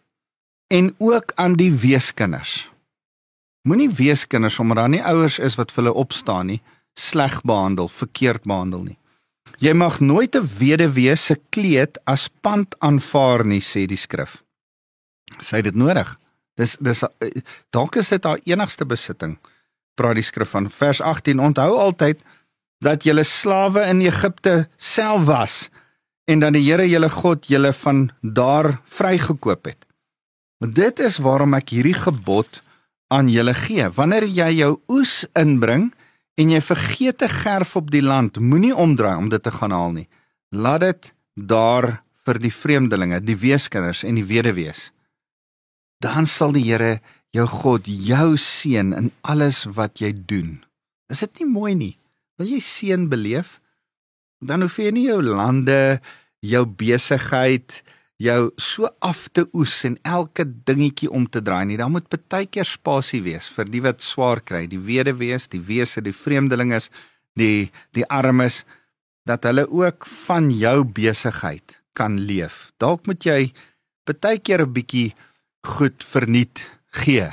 En 0.66 0.94
ook 0.98 1.32
aan 1.34 1.56
die 1.58 1.72
weeskinders. 1.74 2.70
Moenie 3.68 3.90
weeskinders 3.92 4.58
omdat 4.62 4.76
daar 4.76 4.88
nie 4.88 5.04
ouers 5.04 5.36
is 5.38 5.58
wat 5.60 5.72
vir 5.74 5.82
hulle 5.82 6.00
opstaan 6.00 6.48
nie, 6.48 6.62
sleg 6.96 7.42
behandel, 7.44 7.90
verkeerd 7.92 8.46
behandel 8.48 8.86
nie. 8.86 8.98
Jy 9.60 9.74
mag 9.74 10.00
nooit 10.00 10.36
'n 10.36 10.48
weduwee 10.58 11.16
se 11.16 11.36
kleed 11.50 11.98
as 12.04 12.28
pand 12.40 12.74
aanvaar 12.78 13.44
nie, 13.44 13.60
sê 13.60 13.86
die 13.86 13.96
skrif. 13.96 14.42
Sê 15.40 15.62
dit 15.62 15.74
nodig. 15.74 16.16
Dis 16.56 16.76
dis 16.80 17.02
eh, 17.02 17.42
dalk 17.70 17.96
is 17.96 18.08
dit 18.08 18.24
haar 18.24 18.40
enigste 18.44 18.84
besitting. 18.84 19.38
Praat 19.94 20.14
die 20.14 20.22
skrif 20.22 20.50
van 20.50 20.70
vers 20.70 21.00
18. 21.00 21.40
Onthou 21.40 21.76
altyd 21.76 22.22
dat 22.80 23.04
julle 23.04 23.22
slawe 23.22 23.82
in 23.90 24.00
Egipte 24.00 24.68
self 24.76 25.24
was 25.24 25.68
en 26.24 26.40
dat 26.40 26.52
die 26.52 26.64
Here 26.70 26.88
julle 26.88 27.10
God 27.10 27.46
julle 27.46 27.72
van 27.72 28.10
daar 28.22 28.80
vrygekoop 28.84 29.64
het. 29.64 29.86
Maar 30.58 30.72
dit 30.72 30.98
is 30.98 31.18
waarom 31.18 31.54
ek 31.54 31.68
hierdie 31.68 31.96
gebod 31.96 32.62
aan 33.08 33.28
julle 33.32 33.54
gee. 33.56 33.88
Wanneer 33.96 34.26
jy 34.28 34.50
jou 34.60 34.72
oes 34.92 35.22
inbring 35.38 35.90
en 36.38 36.52
jy 36.52 36.60
vergeet 36.62 37.18
te 37.18 37.28
gerf 37.28 37.74
op 37.76 37.90
die 37.90 38.04
land, 38.04 38.38
moenie 38.38 38.74
omdraai 38.74 39.16
om 39.16 39.28
dit 39.32 39.42
te 39.42 39.52
gaan 39.54 39.74
haal 39.74 39.94
nie. 39.96 40.08
Laat 40.54 40.84
dit 40.84 41.12
daar 41.34 42.02
vir 42.28 42.40
die 42.42 42.52
vreemdelinge, 42.52 43.20
die 43.24 43.38
weeskinders 43.38 44.04
en 44.04 44.18
die 44.20 44.26
weduwees. 44.28 44.90
Dan 46.02 46.28
sal 46.30 46.52
die 46.54 46.66
Here 46.68 46.98
jou 47.34 47.46
God 47.50 47.88
jou 47.88 48.36
seën 48.40 48.92
in 48.96 49.10
alles 49.26 49.64
wat 49.76 50.00
jy 50.02 50.12
doen. 50.14 50.58
Is 51.10 51.24
dit 51.24 51.42
nie 51.42 51.50
mooi 51.50 51.74
nie? 51.74 51.94
Wil 52.38 52.54
jy 52.54 52.60
seën 52.62 53.08
beleef? 53.10 53.58
Dan 54.44 54.62
hoef 54.62 54.78
jy 54.78 54.92
nie 54.94 55.08
jou 55.08 55.18
lande, 55.24 55.98
jou 56.44 56.64
besigheid, 56.66 57.80
jou 58.18 58.50
so 58.58 58.88
af 59.04 59.28
te 59.32 59.44
oes 59.54 59.84
en 59.86 59.96
elke 60.02 60.44
dingetjie 60.66 61.10
om 61.10 61.28
te 61.30 61.42
draai 61.42 61.64
nie. 61.70 61.78
Daar 61.78 61.90
moet 61.90 62.10
baie 62.10 62.46
keer 62.50 62.66
spasie 62.66 63.22
wees 63.22 63.46
vir 63.54 63.70
die 63.70 63.82
wat 63.84 64.02
swaar 64.02 64.42
kry, 64.42 64.66
die 64.66 64.80
weduwees, 64.82 65.46
die 65.52 65.62
wese, 65.62 66.02
die 66.02 66.14
vreemdelinges, 66.14 66.90
die 67.38 67.70
die 67.94 68.06
armes 68.10 68.64
dat 69.28 69.44
hulle 69.46 69.68
ook 69.70 70.06
van 70.26 70.50
jou 70.50 70.82
besigheid 70.84 71.78
kan 71.98 72.18
leef. 72.18 72.72
Dalk 72.82 73.06
moet 73.06 73.24
jy 73.24 73.52
baie 74.08 74.38
keer 74.38 74.64
'n 74.64 74.72
bietjie 74.72 75.14
goed 75.62 76.02
verniet 76.02 76.64
gee 77.04 77.28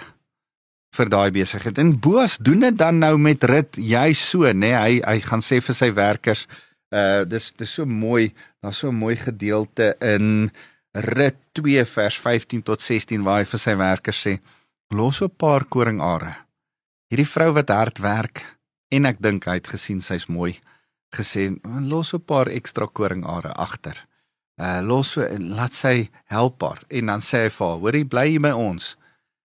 vir 0.95 1.09
daai 1.09 1.31
besigheid. 1.31 1.77
En 1.77 1.99
Boas 1.99 2.37
doen 2.37 2.59
dit 2.59 2.77
dan 2.77 2.99
nou 2.99 3.17
met 3.17 3.43
Rit, 3.43 3.77
jy 3.77 4.13
so, 4.13 4.43
nê? 4.43 4.53
Nee, 4.53 4.75
hy 4.75 5.01
hy 5.03 5.19
gaan 5.19 5.41
sê 5.41 5.61
vir 5.61 5.75
sy 5.75 5.91
werkers, 5.91 6.47
uh 6.91 7.25
dis 7.25 7.51
dis 7.57 7.73
so 7.73 7.85
mooi, 7.85 8.33
daar's 8.61 8.77
so 8.77 8.89
'n 8.89 8.95
mooi 8.95 9.15
gedeelte 9.15 9.95
in 9.99 10.51
Rit 10.95 11.35
2 11.51 11.85
vers 11.85 12.17
15 12.23 12.61
tot 12.63 12.79
16 12.81 13.23
waar 13.27 13.41
hy 13.41 13.47
vir 13.51 13.59
sy 13.59 13.73
werkers 13.75 14.19
sê: 14.23 14.39
"Los 14.95 15.21
'n 15.21 15.29
paar 15.29 15.65
koringare. 15.65 16.35
Hierdie 17.11 17.27
vrou 17.27 17.51
wat 17.51 17.69
hard 17.69 17.97
werk 17.99 18.57
en 18.89 19.05
ek 19.05 19.19
dink 19.19 19.43
hy 19.45 19.55
het 19.59 19.67
gesien 19.67 19.99
sy's 20.01 20.27
mooi, 20.27 20.59
gesê: 21.11 21.59
"Los 21.63 22.13
'n 22.13 22.23
paar 22.23 22.47
ekstra 22.47 22.87
koringare 22.87 23.51
agter. 23.53 24.07
Uh 24.57 24.79
los 24.81 25.11
so 25.11 25.21
en 25.21 25.49
laat 25.55 25.73
sy 25.73 26.09
help 26.25 26.61
haar." 26.61 26.83
En 26.89 27.05
dan 27.05 27.19
sê 27.19 27.43
hy 27.43 27.49
vir 27.49 27.67
haar: 27.67 27.79
"Hoorie, 27.79 28.05
bly 28.05 28.27
hier 28.29 28.41
by 28.41 28.51
ons. 28.51 28.95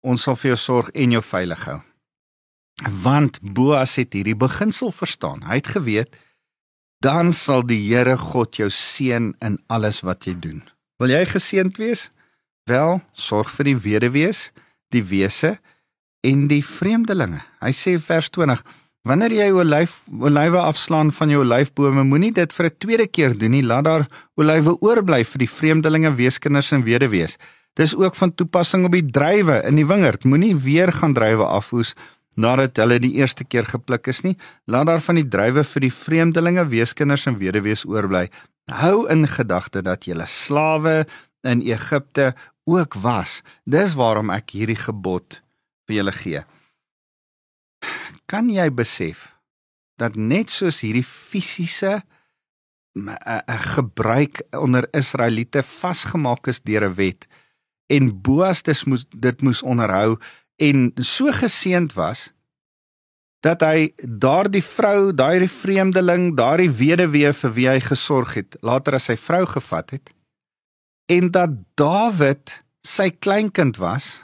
Ons 0.01 0.23
sal 0.23 0.35
vir 0.35 0.49
jou 0.49 0.57
sorg 0.57 0.89
en 0.95 1.11
jou 1.11 1.21
veilig 1.21 1.65
hou." 1.65 1.81
Want 3.03 3.39
Boas 3.41 3.95
het 3.95 4.13
hierdie 4.13 4.35
beginsel 4.35 4.91
verstaan. 4.91 5.43
Hy 5.43 5.55
het 5.55 5.67
geweet 5.67 6.15
dan 6.99 7.33
sal 7.33 7.61
die 7.61 7.93
Here 7.93 8.17
God 8.17 8.55
jou 8.55 8.69
seën 8.69 9.35
in 9.39 9.59
alles 9.67 10.01
wat 10.01 10.25
jy 10.25 10.33
doen. 10.39 10.63
Wil 10.97 11.13
jy 11.13 11.25
geseënd 11.29 11.77
wees? 11.77 12.07
Wel, 12.65 12.97
sorg 13.13 13.51
vir 13.53 13.69
die 13.69 13.77
weduwees, 13.77 14.47
die 14.89 15.03
wese 15.05 15.57
en 16.25 16.47
die 16.49 16.63
vreemdelinge. 16.65 17.43
Hy 17.61 17.71
sê 17.75 17.93
vers 18.01 18.31
20: 18.33 18.63
Wanneer 19.07 19.35
jy 19.35 19.51
olyf 19.53 19.99
olywe 20.09 20.63
afslaan 20.65 21.13
van 21.13 21.29
jou 21.31 21.43
olyfbome, 21.45 22.03
moenie 22.03 22.33
dit 22.33 22.53
vir 22.53 22.65
'n 22.65 22.77
tweede 22.81 23.07
keer 23.07 23.37
doen 23.37 23.51
nie. 23.51 23.63
Laat 23.63 23.85
daar 23.85 24.07
olywe 24.35 24.73
oorbly 24.81 25.23
vir 25.23 25.39
die 25.39 25.49
vreemdelinge, 25.49 26.15
weeskinders 26.15 26.71
en 26.71 26.83
weduwees. 26.83 27.37
Dis 27.75 27.95
ook 27.95 28.15
van 28.15 28.33
toepassing 28.33 28.85
op 28.85 28.91
die 28.91 29.05
druiwe 29.05 29.63
in 29.67 29.75
die 29.75 29.85
wingerd. 29.85 30.25
Moenie 30.25 30.55
weer 30.55 30.91
gaan 30.91 31.13
druiwe 31.13 31.45
afhoes 31.45 31.93
nadat 32.35 32.77
hulle 32.77 32.99
die 32.99 33.13
eerste 33.13 33.43
keer 33.43 33.65
gepluk 33.65 34.07
is 34.07 34.21
nie. 34.23 34.37
Laat 34.65 34.87
daar 34.87 35.01
van 35.01 35.15
die 35.15 35.27
druiwe 35.27 35.63
vir 35.63 35.81
die 35.81 35.93
vreemdelinge, 35.93 36.67
weeskinders 36.67 37.25
en 37.27 37.37
weduwees 37.37 37.85
oorbly. 37.85 38.29
Hou 38.71 39.07
in 39.07 39.27
gedagte 39.27 39.81
dat 39.81 40.05
'n 40.07 40.27
slawe 40.27 41.07
in 41.41 41.61
Egipte 41.61 42.35
ook 42.63 42.93
was. 42.93 43.41
Dis 43.63 43.93
waarom 43.93 44.29
ek 44.29 44.49
hierdie 44.49 44.75
gebod 44.79 45.41
vir 45.85 45.95
julle 45.95 46.11
gee. 46.11 46.43
Kan 48.25 48.49
jy 48.49 48.73
besef 48.73 49.37
dat 49.95 50.15
net 50.15 50.49
soos 50.49 50.81
hierdie 50.81 51.05
fisiese 51.05 52.03
gebruik 53.77 54.41
onder 54.51 54.87
Israeliete 54.91 55.63
vasgemaak 55.63 56.47
is 56.47 56.61
deur 56.61 56.89
'n 56.89 56.93
wet 56.93 57.27
en 57.87 58.21
Boas 58.21 58.63
dit 58.63 58.85
moes 58.85 59.05
dit 59.09 59.41
moes 59.41 59.61
onderhou 59.61 60.17
en 60.55 60.91
so 60.95 61.31
geseend 61.31 61.93
was 61.93 62.33
dat 63.47 63.63
hy 63.63 63.93
daardie 64.03 64.63
vrou, 64.65 65.13
daai 65.15 65.47
vreemdeling, 65.47 66.33
daardie 66.35 66.71
weduwee 66.71 67.31
vir 67.31 67.51
wie 67.55 67.67
hy 67.71 67.79
gesorg 67.79 68.35
het, 68.35 68.59
later 68.61 68.99
as 68.99 69.07
sy 69.07 69.15
vrou 69.15 69.45
gevat 69.47 69.95
het 69.95 70.11
en 71.07 71.31
dat 71.31 71.55
Dawid 71.79 72.51
sy 72.83 73.09
kleinkind 73.11 73.79
was 73.79 74.19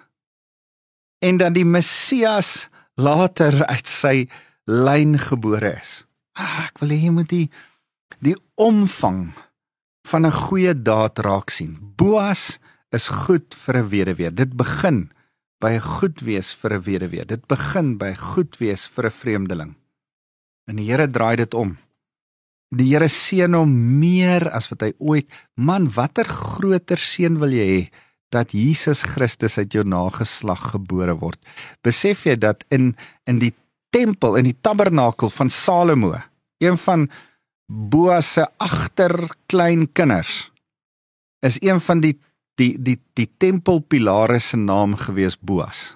en 1.24 1.40
dat 1.40 1.56
die 1.56 1.68
Messias 1.68 2.68
later 3.00 3.64
uit 3.66 3.88
sy 3.88 4.16
lyn 4.68 5.16
gebore 5.20 5.74
is. 5.80 6.04
Ah, 6.36 6.68
ek 6.68 6.82
wil 6.84 6.92
hê 6.92 7.00
jy 7.06 7.14
moet 7.16 7.32
die 7.32 7.48
die 8.24 8.36
omvang 8.60 9.34
van 10.08 10.26
'n 10.26 10.32
goeie 10.32 10.74
daad 10.76 11.20
raak 11.20 11.50
sien. 11.50 11.80
Boas 11.80 12.60
is 12.92 13.08
goed 13.08 13.56
vir 13.56 13.78
'n 13.78 13.90
weduwee. 13.90 14.32
Dit 14.32 14.56
begin 14.56 15.12
by 15.64 15.78
goed 15.80 16.22
wees 16.28 16.52
vir 16.60 16.76
'n 16.76 16.84
weduwee. 16.84 17.26
Dit 17.26 17.48
begin 17.48 17.98
by 17.98 18.14
goed 18.16 18.60
wees 18.60 18.88
vir 18.88 19.06
'n 19.06 19.18
vreemdeling. 19.22 19.76
En 20.68 20.76
die 20.76 20.92
Here 20.92 21.08
draai 21.08 21.36
dit 21.36 21.54
om. 21.54 21.78
Die 22.76 22.92
Here 22.92 23.08
seën 23.08 23.54
hom 23.54 24.00
meer 24.00 24.50
as 24.52 24.70
wat 24.70 24.82
hy 24.82 24.94
ooit. 25.00 25.28
Man, 25.56 25.90
watter 25.90 26.26
groter 26.26 26.98
seën 26.98 27.40
wil 27.40 27.52
jy 27.52 27.68
hê 27.68 27.92
dat 28.30 28.52
Jesus 28.52 29.02
Christus 29.02 29.58
uit 29.58 29.74
jou 29.74 29.84
nageslag 29.84 30.72
gebore 30.72 31.16
word? 31.20 31.40
Besef 31.82 32.26
jy 32.26 32.36
dat 32.36 32.66
in 32.70 32.96
in 33.26 33.40
die 33.40 33.54
tempel, 33.90 34.36
in 34.36 34.46
die 34.46 34.58
tabernakel 34.62 35.30
van 35.30 35.50
Salomo, 35.50 36.16
een 36.60 36.78
van 36.78 37.10
Boas 37.68 38.34
se 38.34 38.48
agterkleinkinders 38.58 40.52
is 41.40 41.58
een 41.62 41.80
van 41.80 42.00
die 42.00 42.20
die 42.60 42.74
die 42.78 43.00
die 43.18 43.30
tempelpilare 43.38 44.40
se 44.40 44.58
naam 44.58 44.96
gewees 44.96 45.40
Boas. 45.40 45.96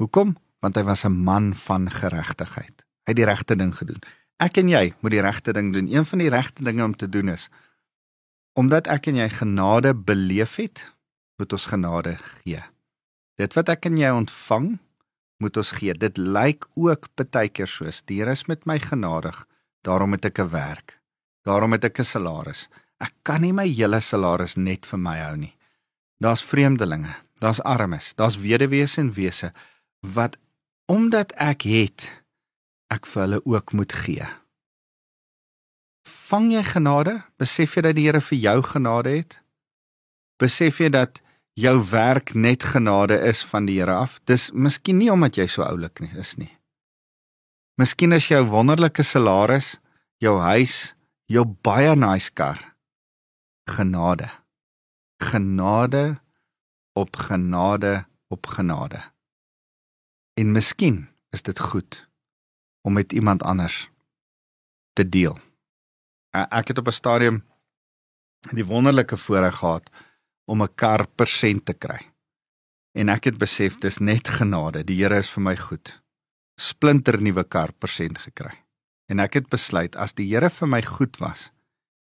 Hoekom? 0.00 0.36
Want 0.60 0.76
hy 0.76 0.84
was 0.84 1.04
'n 1.04 1.24
man 1.24 1.54
van 1.54 1.90
geregtigheid. 1.90 2.82
Hy 3.04 3.10
het 3.10 3.16
die 3.16 3.24
regte 3.24 3.56
ding 3.56 3.74
gedoen. 3.74 4.02
Ek 4.36 4.56
en 4.56 4.68
jy 4.68 4.94
moet 5.00 5.10
die 5.10 5.20
regte 5.20 5.52
ding 5.52 5.72
doen. 5.72 5.88
Een 5.88 6.04
van 6.04 6.18
die 6.18 6.28
regte 6.28 6.64
dinge 6.64 6.84
om 6.84 6.96
te 6.96 7.08
doen 7.08 7.28
is 7.28 7.50
omdat 8.54 8.86
ek 8.86 9.06
en 9.06 9.16
jy 9.16 9.28
genade 9.28 9.94
beleef 9.94 10.56
het, 10.60 10.92
moet 11.40 11.52
ons 11.52 11.64
genade 11.64 12.18
gee. 12.20 12.60
Dit 13.40 13.54
wat 13.56 13.68
ek 13.72 13.88
en 13.88 13.96
jy 13.96 14.10
ontvang, 14.12 14.78
moet 15.40 15.56
ons 15.56 15.70
gee. 15.78 15.94
Dit 15.94 16.18
lyk 16.20 16.66
ook 16.76 17.08
baie 17.16 17.48
keer 17.48 17.66
soos 17.66 18.02
die 18.04 18.20
Here 18.20 18.32
is 18.36 18.44
met 18.46 18.66
my 18.66 18.78
genadig, 18.78 19.46
daarom 19.82 20.12
het 20.12 20.24
ek 20.24 20.38
'n 20.38 20.50
werk. 20.50 21.00
Daarom 21.44 21.72
het 21.72 21.84
ek 21.84 21.98
'n 21.98 22.04
salaris. 22.04 22.68
Ek 23.00 23.12
kan 23.22 23.40
nie 23.40 23.52
my 23.52 23.66
hele 23.66 24.00
salaris 24.00 24.56
net 24.56 24.86
vir 24.86 24.98
my 24.98 25.18
hou 25.18 25.36
nie. 25.36 25.54
Daar's 26.22 26.44
vreemdelinge, 26.46 27.16
daar's 27.42 27.60
armes, 27.66 28.12
daar's 28.14 28.38
weduwees 28.38 28.96
en 28.96 29.12
wese 29.12 29.52
wat 30.14 30.38
omdat 30.86 31.32
ek 31.38 31.64
het, 31.66 32.04
ek 32.90 33.06
vir 33.06 33.22
hulle 33.22 33.40
ook 33.48 33.72
moet 33.72 33.92
gee. 34.04 34.26
Vang 36.28 36.50
jy 36.52 36.62
genade? 36.66 37.14
Besef 37.38 37.76
jy 37.76 37.84
dat 37.86 37.96
die 37.98 38.06
Here 38.06 38.20
vir 38.20 38.38
jou 38.38 38.58
genade 38.66 39.14
het? 39.14 39.38
Besef 40.42 40.80
jy 40.82 40.90
dat 40.90 41.22
jou 41.58 41.74
werk 41.90 42.34
net 42.34 42.66
genade 42.74 43.18
is 43.30 43.42
van 43.46 43.66
die 43.66 43.78
Here 43.78 43.94
af. 43.94 44.18
Dis 44.26 44.50
miskien 44.52 44.98
nie 44.98 45.10
omdat 45.12 45.38
jy 45.38 45.46
so 45.46 45.62
oulik 45.66 46.02
nie 46.02 46.12
is 46.18 46.36
nie. 46.36 46.50
Miskien 47.78 48.12
is 48.12 48.28
jou 48.28 48.42
wonderlike 48.50 49.02
salaris, 49.02 49.76
jou 50.22 50.36
huis, 50.38 50.94
jou 51.26 51.46
baie 51.64 51.94
nice 51.96 52.30
kar 52.34 52.60
genade. 53.70 54.41
Genade 55.22 56.20
op 56.92 57.16
genade 57.16 58.06
op 58.28 58.46
genade. 58.46 59.00
En 60.34 60.52
miskien 60.52 61.08
is 61.30 61.42
dit 61.42 61.58
goed 61.58 62.08
om 62.80 62.92
met 62.92 63.12
iemand 63.12 63.42
anders 63.42 63.90
te 64.92 65.08
deel. 65.08 65.38
Ek 66.30 66.68
het 66.68 66.78
op 66.78 66.86
'n 66.86 66.98
stadium 67.00 67.44
die 68.50 68.66
wonderlike 68.66 69.16
voorreg 69.16 69.56
gehad 69.56 69.90
om 70.44 70.62
'n 70.62 70.74
kar 70.74 71.06
persent 71.06 71.64
te 71.64 71.72
kry. 71.72 72.10
En 72.92 73.08
ek 73.08 73.24
het 73.24 73.38
besef 73.38 73.78
dis 73.78 73.98
net 73.98 74.28
genade. 74.28 74.84
Die 74.84 75.02
Here 75.02 75.18
is 75.18 75.30
vir 75.30 75.42
my 75.42 75.56
goed. 75.56 76.02
Splinter 76.60 77.22
nuwe 77.22 77.44
kar 77.44 77.72
persent 77.72 78.18
gekry. 78.18 78.64
En 79.06 79.18
ek 79.18 79.32
het 79.32 79.48
besluit 79.48 79.96
as 79.96 80.12
die 80.12 80.34
Here 80.34 80.50
vir 80.50 80.68
my 80.68 80.82
goed 80.82 81.16
was 81.16 81.50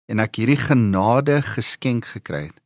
en 0.05 0.21
ek 0.21 0.35
hierdie 0.35 0.59
genade 0.59 1.39
geskenk 1.41 2.05
gekry 2.05 2.47
het, 2.49 2.59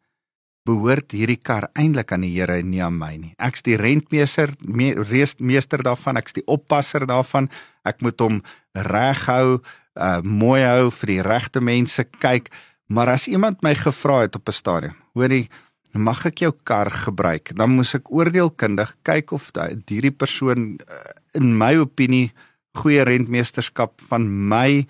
behoort 0.69 1.15
hierdie 1.15 1.39
kar 1.41 1.69
eintlik 1.73 2.13
aan 2.13 2.23
die 2.25 2.31
Here 2.35 2.59
en 2.61 2.69
nie 2.71 2.81
aan 2.85 2.97
my 2.99 3.11
nie. 3.17 3.33
Ek's 3.41 3.65
die 3.65 3.77
rentmeester, 3.79 4.53
me, 4.61 4.93
meester 5.39 5.83
daarvan, 5.85 6.19
ek's 6.21 6.37
die 6.37 6.45
oppasser 6.47 7.07
daarvan. 7.09 7.49
Ek 7.87 8.03
moet 8.05 8.21
hom 8.21 8.41
reghou, 8.77 9.59
uh 9.99 10.19
mooi 10.23 10.61
hou 10.63 10.91
vir 11.01 11.15
die 11.15 11.23
regte 11.25 11.63
mense 11.63 12.05
kyk. 12.19 12.51
Maar 12.89 13.15
as 13.15 13.27
iemand 13.29 13.63
my 13.65 13.75
gevra 13.77 14.21
het 14.25 14.35
op 14.35 14.49
'n 14.49 14.55
stadium, 14.55 14.95
hoorie, 15.13 15.49
mag 15.93 16.25
ek 16.25 16.39
jou 16.45 16.53
kar 16.63 16.89
gebruik? 16.89 17.55
Dan 17.55 17.75
moes 17.75 17.93
ek 17.95 18.11
oordeelkundig 18.11 18.95
kyk 19.03 19.31
of 19.31 19.51
hierdie 19.87 20.13
persoon 20.13 20.77
eh, 20.77 20.95
in 21.33 21.57
my 21.57 21.75
opinie 21.77 22.31
goeie 22.77 23.03
rentmeesterskap 23.03 24.01
van 24.09 24.27
my 24.49 24.87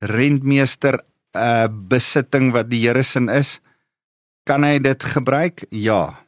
rentmeester 0.00 1.00
uh 1.36 1.68
besitting 1.68 2.52
wat 2.52 2.68
die 2.68 2.82
Here 2.86 3.02
se 3.02 3.20
is. 3.32 3.60
Kan 4.48 4.66
hy 4.66 4.80
dit 4.82 5.04
gebruik? 5.06 5.64
Ja. 5.70 6.26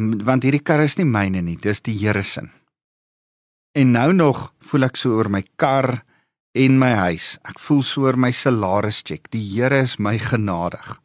Want 0.00 0.46
hierdie 0.46 0.62
kar 0.64 0.80
is 0.80 0.96
nie 0.96 1.08
myne 1.08 1.42
nie, 1.44 1.58
dis 1.60 1.82
die 1.84 1.96
Here 1.98 2.22
se. 2.24 2.46
En 3.76 3.92
nou 3.92 4.12
nog 4.16 4.50
voel 4.64 4.88
ek 4.88 4.96
so 5.00 5.18
oor 5.18 5.28
my 5.32 5.42
kar 5.60 6.02
en 6.56 6.78
my 6.80 6.92
huis. 7.08 7.36
Ek 7.48 7.60
voel 7.60 7.84
so 7.84 8.06
oor 8.06 8.16
my 8.20 8.32
salaris 8.32 9.02
check. 9.04 9.28
Die 9.32 9.44
Here 9.44 9.82
is 9.84 9.98
my 10.00 10.18
genadig. 10.20 10.96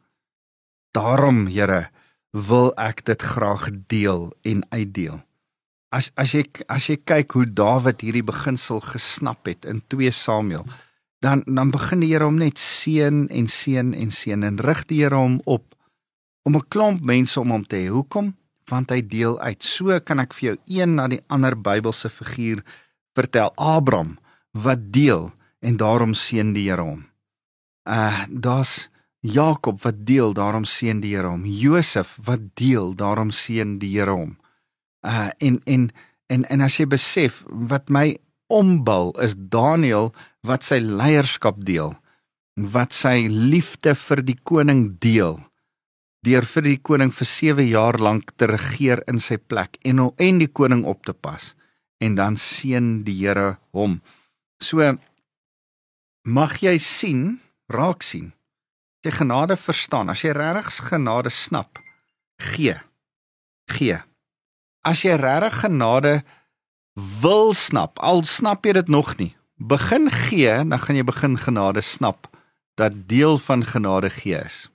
Daarom, 0.95 1.45
Here, 1.51 1.89
wil 2.31 2.71
ek 2.79 3.03
dit 3.07 3.21
graag 3.21 3.69
deel 3.91 4.31
en 4.47 4.63
uitdeel. 4.71 5.21
As 5.91 6.11
as 6.19 6.33
jy 6.35 6.43
as 6.67 6.89
jy 6.89 6.97
kyk 6.99 7.31
hoe 7.35 7.47
Dawid 7.47 8.03
hierdie 8.03 8.25
beginsel 8.27 8.81
gesnap 8.83 9.47
het 9.47 9.65
in 9.65 9.79
2 9.87 10.11
Samuel, 10.11 10.67
dan 11.23 11.43
dan 11.47 11.71
begin 11.71 12.03
die 12.03 12.11
Here 12.11 12.27
hom 12.27 12.39
net 12.39 12.59
seën 12.59 13.27
en 13.31 13.47
seën 13.47 13.93
en 13.95 14.11
seën 14.11 14.43
en 14.43 14.59
rig 14.59 14.83
die 14.91 15.03
Here 15.03 15.15
hom 15.15 15.39
op 15.45 15.76
om 16.47 16.55
'n 16.55 16.67
klomp 16.67 17.01
mense 17.01 17.39
om 17.39 17.49
hom 17.51 17.65
te 17.67 17.75
hê. 17.75 17.87
Hoekom? 17.91 18.35
Want 18.71 18.89
hy 18.89 19.01
deel 19.01 19.39
uit. 19.39 19.63
So 19.63 19.99
kan 19.99 20.19
ek 20.19 20.33
vir 20.33 20.45
jou 20.49 20.57
een 20.65 20.95
na 20.95 21.07
die 21.07 21.23
ander 21.27 21.55
Bybelse 21.55 22.09
figuur 22.09 22.63
vertel. 23.15 23.51
Abraham 23.55 24.17
wat 24.51 24.91
deel 24.91 25.31
en 25.59 25.77
daarom 25.77 26.13
seën 26.13 26.53
die 26.53 26.69
Here 26.69 26.81
hom. 26.81 27.05
Uh 27.83 28.25
daar's 28.29 28.89
Jakob 29.21 29.81
wat 29.81 30.05
deel, 30.05 30.33
daarom 30.33 30.63
seën 30.63 31.01
die 31.01 31.15
Here 31.15 31.27
hom. 31.27 31.45
Josef 31.45 32.17
wat 32.23 32.55
deel, 32.55 32.95
daarom 32.95 33.31
seën 33.31 33.79
die 33.79 33.97
Here 33.97 34.11
hom. 34.11 34.37
Uh 35.01 35.29
en 35.37 35.61
en 35.65 35.91
en 36.27 36.45
en 36.45 36.61
as 36.61 36.77
jy 36.77 36.87
besef 36.87 37.43
wat 37.47 37.89
my 37.89 38.17
ombul 38.47 39.11
is 39.19 39.35
Daniël 39.37 40.13
wat 40.41 40.63
sy 40.63 40.79
leierskap 40.79 41.65
deel, 41.65 41.95
wat 42.55 42.93
sy 42.93 43.27
liefde 43.27 43.95
vir 43.95 44.23
die 44.23 44.39
koning 44.43 44.97
deel 44.99 45.39
deur 46.25 46.45
vir 46.45 46.65
die 46.65 46.77
koning 46.77 47.11
vir 47.13 47.27
7 47.29 47.67
jaar 47.67 47.97
lank 48.01 48.33
te 48.37 48.47
regeer 48.49 49.03
in 49.07 49.19
sy 49.19 49.37
plek 49.37 49.77
en 49.85 49.99
en 50.17 50.39
die 50.39 50.49
koning 50.49 50.85
op 50.85 51.05
te 51.05 51.13
pas 51.13 51.53
en 51.99 52.15
dan 52.15 52.37
seën 52.37 53.03
die 53.03 53.15
Here 53.25 53.57
hom. 53.73 54.01
So 54.61 54.97
mag 56.25 56.57
jy 56.61 56.77
sien, 56.81 57.39
raak 57.71 58.03
sien. 58.03 58.33
Jy 59.05 59.13
genade 59.21 59.57
verstaan, 59.57 60.09
as 60.11 60.23
jy 60.25 60.33
regtig 60.35 60.89
genade 60.89 61.31
snap, 61.31 61.79
gee. 62.41 62.75
Gee. 63.71 64.01
As 64.85 65.03
jy 65.05 65.15
regtig 65.19 65.61
genade 65.63 66.13
wil 67.21 67.53
snap, 67.53 67.99
al 67.99 68.25
snap 68.25 68.65
jy 68.65 68.73
dit 68.79 68.89
nog 68.89 69.13
nie, 69.21 69.33
begin 69.57 70.09
gee, 70.11 70.57
dan 70.65 70.79
gaan 70.81 70.97
jy 70.97 71.05
begin 71.07 71.37
genade 71.39 71.81
snap 71.81 72.27
dat 72.77 73.07
deel 73.09 73.37
van 73.41 73.63
genade 73.65 74.09
gee 74.13 74.37
is. 74.37 74.67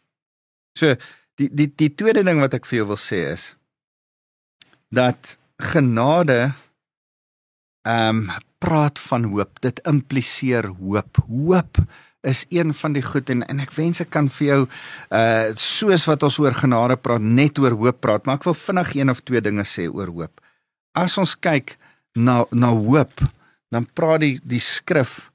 So 0.79 0.97
die 1.43 1.51
die 1.51 1.71
die 1.85 1.91
tweede 1.95 2.25
ding 2.27 2.41
wat 2.43 2.55
ek 2.59 2.69
vir 2.71 2.83
jou 2.83 2.89
wil 2.95 3.01
sê 3.01 3.25
is 3.33 3.53
dat 4.93 5.37
genade 5.73 6.53
ehm 7.83 8.25
um, 8.25 8.41
praat 8.63 8.99
van 8.99 9.25
hoop. 9.33 9.59
Dit 9.61 9.81
impliseer 9.91 10.69
hoop. 10.79 11.19
Hoop 11.27 11.81
is 12.23 12.45
een 12.55 12.71
van 12.75 12.95
die 12.95 13.03
goed 13.03 13.31
en 13.35 13.43
en 13.51 13.63
ek 13.65 13.73
wens 13.75 14.01
ek 14.05 14.13
kan 14.15 14.29
vir 14.31 14.47
jou 14.47 14.61
uh 15.19 15.49
soos 15.59 16.07
wat 16.07 16.23
ons 16.23 16.39
oor 16.45 16.55
genade 16.55 16.97
praat, 16.97 17.25
net 17.25 17.59
oor 17.59 17.75
hoop 17.81 17.99
praat, 18.05 18.27
maar 18.27 18.39
ek 18.39 18.47
wil 18.47 18.59
vinnig 18.59 18.95
een 18.95 19.11
of 19.11 19.25
twee 19.27 19.43
dinge 19.43 19.67
sê 19.67 19.89
oor 19.91 20.13
hoop. 20.15 20.45
As 20.95 21.19
ons 21.19 21.35
kyk 21.35 21.77
na 22.15 22.45
na 22.53 22.71
hoop, 22.71 23.27
dan 23.75 23.89
praat 23.99 24.23
die 24.23 24.37
die 24.45 24.63
skrif 24.63 25.33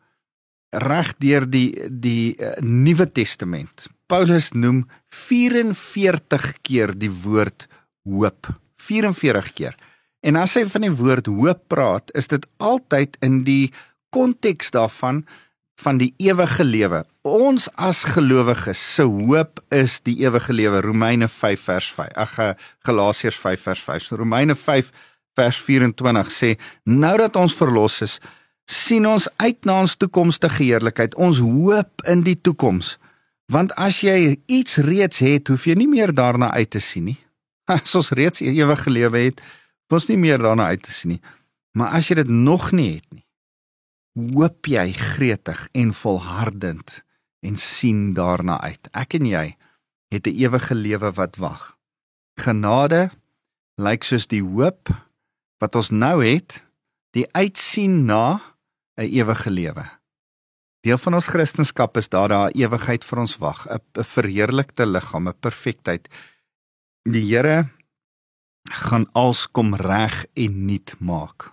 reg 0.72 1.14
deur 1.20 1.48
die 1.50 1.72
die 1.90 2.36
uh, 2.40 2.56
Nuwe 2.64 3.12
Testament. 3.12 3.90
Paulus 4.08 4.54
noem 4.56 4.86
44 5.12 6.54
keer 6.64 6.94
die 6.96 7.12
woord 7.12 7.68
hoop. 8.08 8.48
44 8.80 9.52
keer. 9.54 9.76
En 10.24 10.40
as 10.40 10.56
hy 10.58 10.64
van 10.72 10.86
die 10.88 10.94
woord 10.96 11.28
hoop 11.28 11.66
praat, 11.72 12.12
is 12.16 12.32
dit 12.32 12.46
altyd 12.64 13.18
in 13.26 13.42
die 13.48 13.74
konteks 14.16 14.72
daarvan 14.72 15.26
van 15.84 16.00
die 16.02 16.14
ewige 16.24 16.64
lewe. 16.64 17.04
Ons 17.28 17.68
as 17.76 18.06
gelowiges 18.16 18.80
se 18.96 19.04
hoop 19.04 19.60
is 19.76 20.00
die 20.08 20.16
ewige 20.24 20.56
lewe. 20.56 20.82
Romeine 20.82 21.28
5 21.28 21.68
vers 21.68 21.92
5. 21.94 22.16
Ag 22.18 22.40
eh, 22.40 22.54
Galasiërs 22.88 23.38
5 23.44 23.68
vers 23.70 23.84
5. 23.92 24.08
So 24.08 24.18
Romeine 24.24 24.56
5 24.56 24.90
vers 25.38 25.60
24 25.68 26.32
sê: 26.34 26.56
"Nou 26.84 27.18
dat 27.18 27.36
ons 27.36 27.54
verlos 27.54 28.02
is, 28.02 28.18
sien 28.66 29.06
ons 29.08 29.28
uit 29.36 29.66
na 29.66 29.80
ons 29.84 29.96
toekomstige 29.96 30.64
heerlikheid. 30.64 31.16
Ons 31.16 31.40
hoop 31.40 32.04
in 32.08 32.24
die 32.24 32.40
toekoms. 32.42 32.98
Want 33.52 33.72
as 33.80 34.02
jy 34.04 34.36
iets 34.46 34.76
reeds 34.84 35.22
het, 35.24 35.48
hoef 35.48 35.66
jy 35.70 35.78
nie 35.80 35.88
meer 35.88 36.12
daarna 36.12 36.52
uit 36.52 36.70
te 36.70 36.82
sien 36.84 37.08
nie. 37.14 37.20
As 37.72 37.96
ons 37.96 38.12
reeds 38.16 38.44
ewige 38.44 38.92
lewe 38.92 39.24
het, 39.30 39.42
was 39.92 40.08
nie 40.08 40.18
meer 40.20 40.42
daarna 40.44 40.68
uit 40.74 40.84
te 40.84 40.92
sien 40.92 41.16
nie. 41.16 41.24
Maar 41.78 41.94
as 42.00 42.08
jy 42.10 42.16
dit 42.18 42.30
nog 42.32 42.72
nie 42.74 42.96
het 42.96 43.06
nie, 43.14 43.24
hoop 44.34 44.66
jy 44.66 44.88
gretig 44.98 45.68
en 45.78 45.92
volhardend 45.94 47.04
en 47.46 47.60
sien 47.62 48.16
daarna 48.18 48.58
uit. 48.66 48.90
Ek 48.98 49.14
en 49.20 49.28
jy 49.30 49.46
het 50.10 50.28
'n 50.28 50.34
ewige 50.34 50.76
lewe 50.76 51.12
wat 51.14 51.38
wag. 51.38 51.78
Genade 52.40 53.12
lyk 53.78 54.04
soos 54.04 54.28
die 54.28 54.42
hoop 54.42 54.90
wat 55.62 55.76
ons 55.76 55.90
nou 55.90 56.26
het, 56.26 56.66
die 57.14 57.28
uitsien 57.32 58.06
na 58.06 58.42
'n 58.98 59.06
ewige 59.06 59.50
lewe. 59.50 59.97
Deel 60.88 61.00
van 61.04 61.18
ons 61.18 61.28
kristendom 61.28 61.98
is 62.00 62.08
daar 62.08 62.32
daar 62.32 62.54
ewigheid 62.56 63.04
vir 63.04 63.20
ons 63.20 63.34
wag, 63.44 63.66
'n 63.68 64.04
verheerlikte 64.04 64.86
liggaam, 64.86 65.28
'n 65.28 65.40
perfektheid. 65.40 66.08
Die 67.04 67.26
Here 67.28 67.70
gaan 68.64 69.06
als 69.12 69.52
kom 69.52 69.76
reg 69.76 70.26
en 70.34 70.66
nuut 70.66 70.96
maak. 71.00 71.52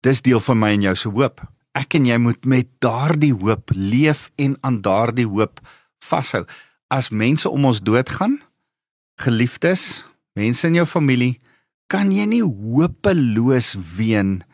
Dis 0.00 0.20
deel 0.20 0.40
van 0.40 0.58
my 0.58 0.72
en 0.72 0.82
jou 0.82 0.94
se 0.94 1.08
hoop. 1.08 1.40
Ek 1.72 1.94
en 1.94 2.04
jy 2.06 2.18
moet 2.18 2.44
met 2.44 2.68
daardie 2.80 3.34
hoop 3.34 3.70
leef 3.74 4.30
en 4.36 4.56
aan 4.60 4.80
daardie 4.80 5.26
hoop 5.26 5.60
vashou. 5.98 6.44
As 6.90 7.08
mense 7.08 7.48
om 7.48 7.64
ons 7.64 7.80
doodgaan, 7.80 8.42
geliefdes, 9.16 10.04
mense 10.34 10.66
in 10.66 10.74
jou 10.74 10.86
familie, 10.86 11.40
kan 11.86 12.12
jy 12.12 12.24
nie 12.24 12.42
hopeloos 12.42 13.76
ween 13.96 14.44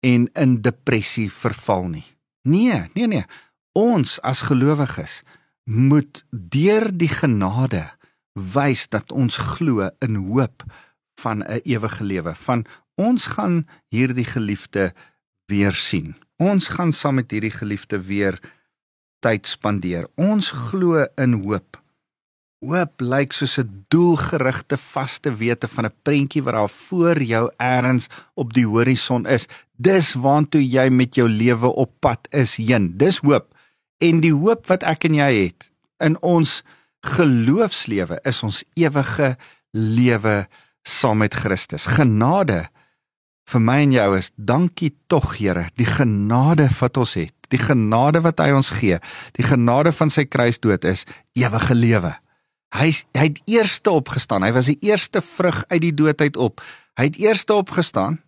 en 0.00 0.28
in 0.34 0.60
depressie 0.62 1.30
verval 1.30 1.88
nie. 1.88 2.19
Nee, 2.42 2.90
nee 2.94 3.06
nee. 3.06 3.24
Ons 3.72 4.20
as 4.20 4.40
gelowiges 4.40 5.22
moet 5.64 6.24
deur 6.30 6.88
die 6.92 7.10
genade 7.10 7.84
wys 8.32 8.88
dat 8.88 9.12
ons 9.12 9.36
glo 9.36 9.90
in 10.00 10.16
hoop 10.16 10.64
van 11.20 11.42
'n 11.44 11.60
ewige 11.64 12.04
lewe. 12.04 12.34
Van 12.34 12.64
ons 12.94 13.26
gaan 13.26 13.68
hierdie 13.88 14.24
geliefde 14.24 14.94
weer 15.46 15.72
sien. 15.72 16.16
Ons 16.36 16.68
gaan 16.68 16.92
saam 16.92 17.14
met 17.14 17.30
hierdie 17.30 17.50
geliefde 17.50 18.02
weer 18.02 18.40
tyd 19.18 19.46
spandeer. 19.46 20.08
Ons 20.14 20.50
glo 20.50 21.06
in 21.14 21.32
hoop. 21.32 21.79
Hoop 22.60 23.00
lyk 23.00 23.32
soos 23.32 23.56
'n 23.58 23.86
doelgerigte 23.88 24.76
vaste 24.76 25.32
wete 25.32 25.68
van 25.68 25.86
'n 25.86 25.96
prentjie 26.02 26.42
wat 26.42 26.54
daar 26.54 26.68
voor 26.68 27.22
jou 27.22 27.50
eers 27.56 28.08
op 28.34 28.52
die 28.52 28.66
horison 28.66 29.26
is. 29.26 29.46
Dis 29.76 30.12
waantoe 30.12 30.60
jy 30.60 30.88
met 30.90 31.14
jou 31.14 31.28
lewe 31.28 31.66
op 31.66 31.90
pad 32.00 32.28
is 32.30 32.56
heen. 32.56 32.96
Dis 32.96 33.18
hoop. 33.18 33.54
En 33.98 34.20
die 34.20 34.34
hoop 34.34 34.66
wat 34.66 34.82
ek 34.82 35.04
en 35.04 35.14
jy 35.14 35.44
het 35.44 35.72
in 35.98 36.22
ons 36.22 36.62
geloofslewe 37.00 38.18
is 38.24 38.42
ons 38.42 38.64
ewige 38.74 39.36
lewe 39.72 40.46
saam 40.82 41.18
met 41.18 41.34
Christus. 41.34 41.86
Genade 41.86 42.68
vir 43.50 43.60
my 43.60 43.82
en 43.82 43.92
jou 43.92 44.16
is 44.16 44.30
dankie 44.36 44.94
tog 45.06 45.38
Here, 45.38 45.70
die 45.76 45.86
genade 45.86 46.68
wat 46.80 46.96
ons 46.96 47.14
het. 47.14 47.34
Die 47.48 47.58
genade 47.58 48.20
wat 48.20 48.38
hy 48.38 48.50
ons 48.54 48.68
gee, 48.68 48.98
die 49.32 49.44
genade 49.44 49.92
van 49.92 50.10
sy 50.10 50.24
kruisdood 50.24 50.84
is 50.84 51.06
ewige 51.32 51.74
lewe. 51.74 52.14
Hy 52.74 52.90
hy 53.18 53.26
het 53.26 53.40
eerste 53.50 53.90
opgestaan. 53.90 54.42
Hy 54.46 54.52
was 54.54 54.70
die 54.70 54.78
eerste 54.86 55.22
vrug 55.22 55.64
uit 55.68 55.80
die 55.82 55.94
dood 55.94 56.20
uit 56.20 56.36
op. 56.36 56.60
Hy 56.98 57.10
het 57.10 57.16
eerste 57.18 57.54
opgestaan 57.54 58.20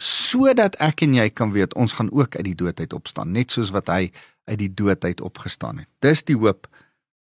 sodat 0.00 0.78
ek 0.80 1.02
en 1.04 1.14
jy 1.18 1.26
kan 1.28 1.50
weet 1.52 1.74
ons 1.76 1.92
gaan 1.92 2.08
ook 2.08 2.36
uit 2.38 2.46
die 2.46 2.56
dood 2.56 2.80
uit 2.80 2.94
opstaan, 2.96 3.34
net 3.36 3.52
soos 3.52 3.68
wat 3.74 3.90
hy 3.92 4.08
uit 4.48 4.58
die 4.62 4.70
dood 4.72 5.04
uit 5.04 5.20
opgestaan 5.20 5.82
het. 5.82 5.88
Dis 6.00 6.24
die 6.24 6.38
hoop 6.40 6.70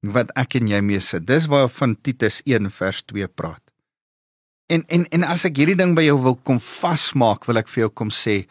wat 0.06 0.30
ek 0.38 0.54
en 0.60 0.70
jy 0.70 0.78
mee 0.84 1.02
sit. 1.02 1.26
Dis 1.26 1.48
waarvan 1.50 1.96
Titus 1.98 2.38
1 2.46 2.70
vers 2.70 3.02
2 3.10 3.26
praat. 3.26 3.62
En 4.70 4.84
en 4.86 5.04
en 5.10 5.26
as 5.26 5.44
ek 5.48 5.58
hierdie 5.58 5.76
ding 5.76 5.96
by 5.98 6.06
jou 6.06 6.18
wil 6.22 6.38
kom 6.46 6.60
vasmaak, 6.62 7.48
wil 7.50 7.58
ek 7.58 7.68
vir 7.72 7.88
jou 7.88 7.90
kom 7.90 8.14
sê, 8.14 8.44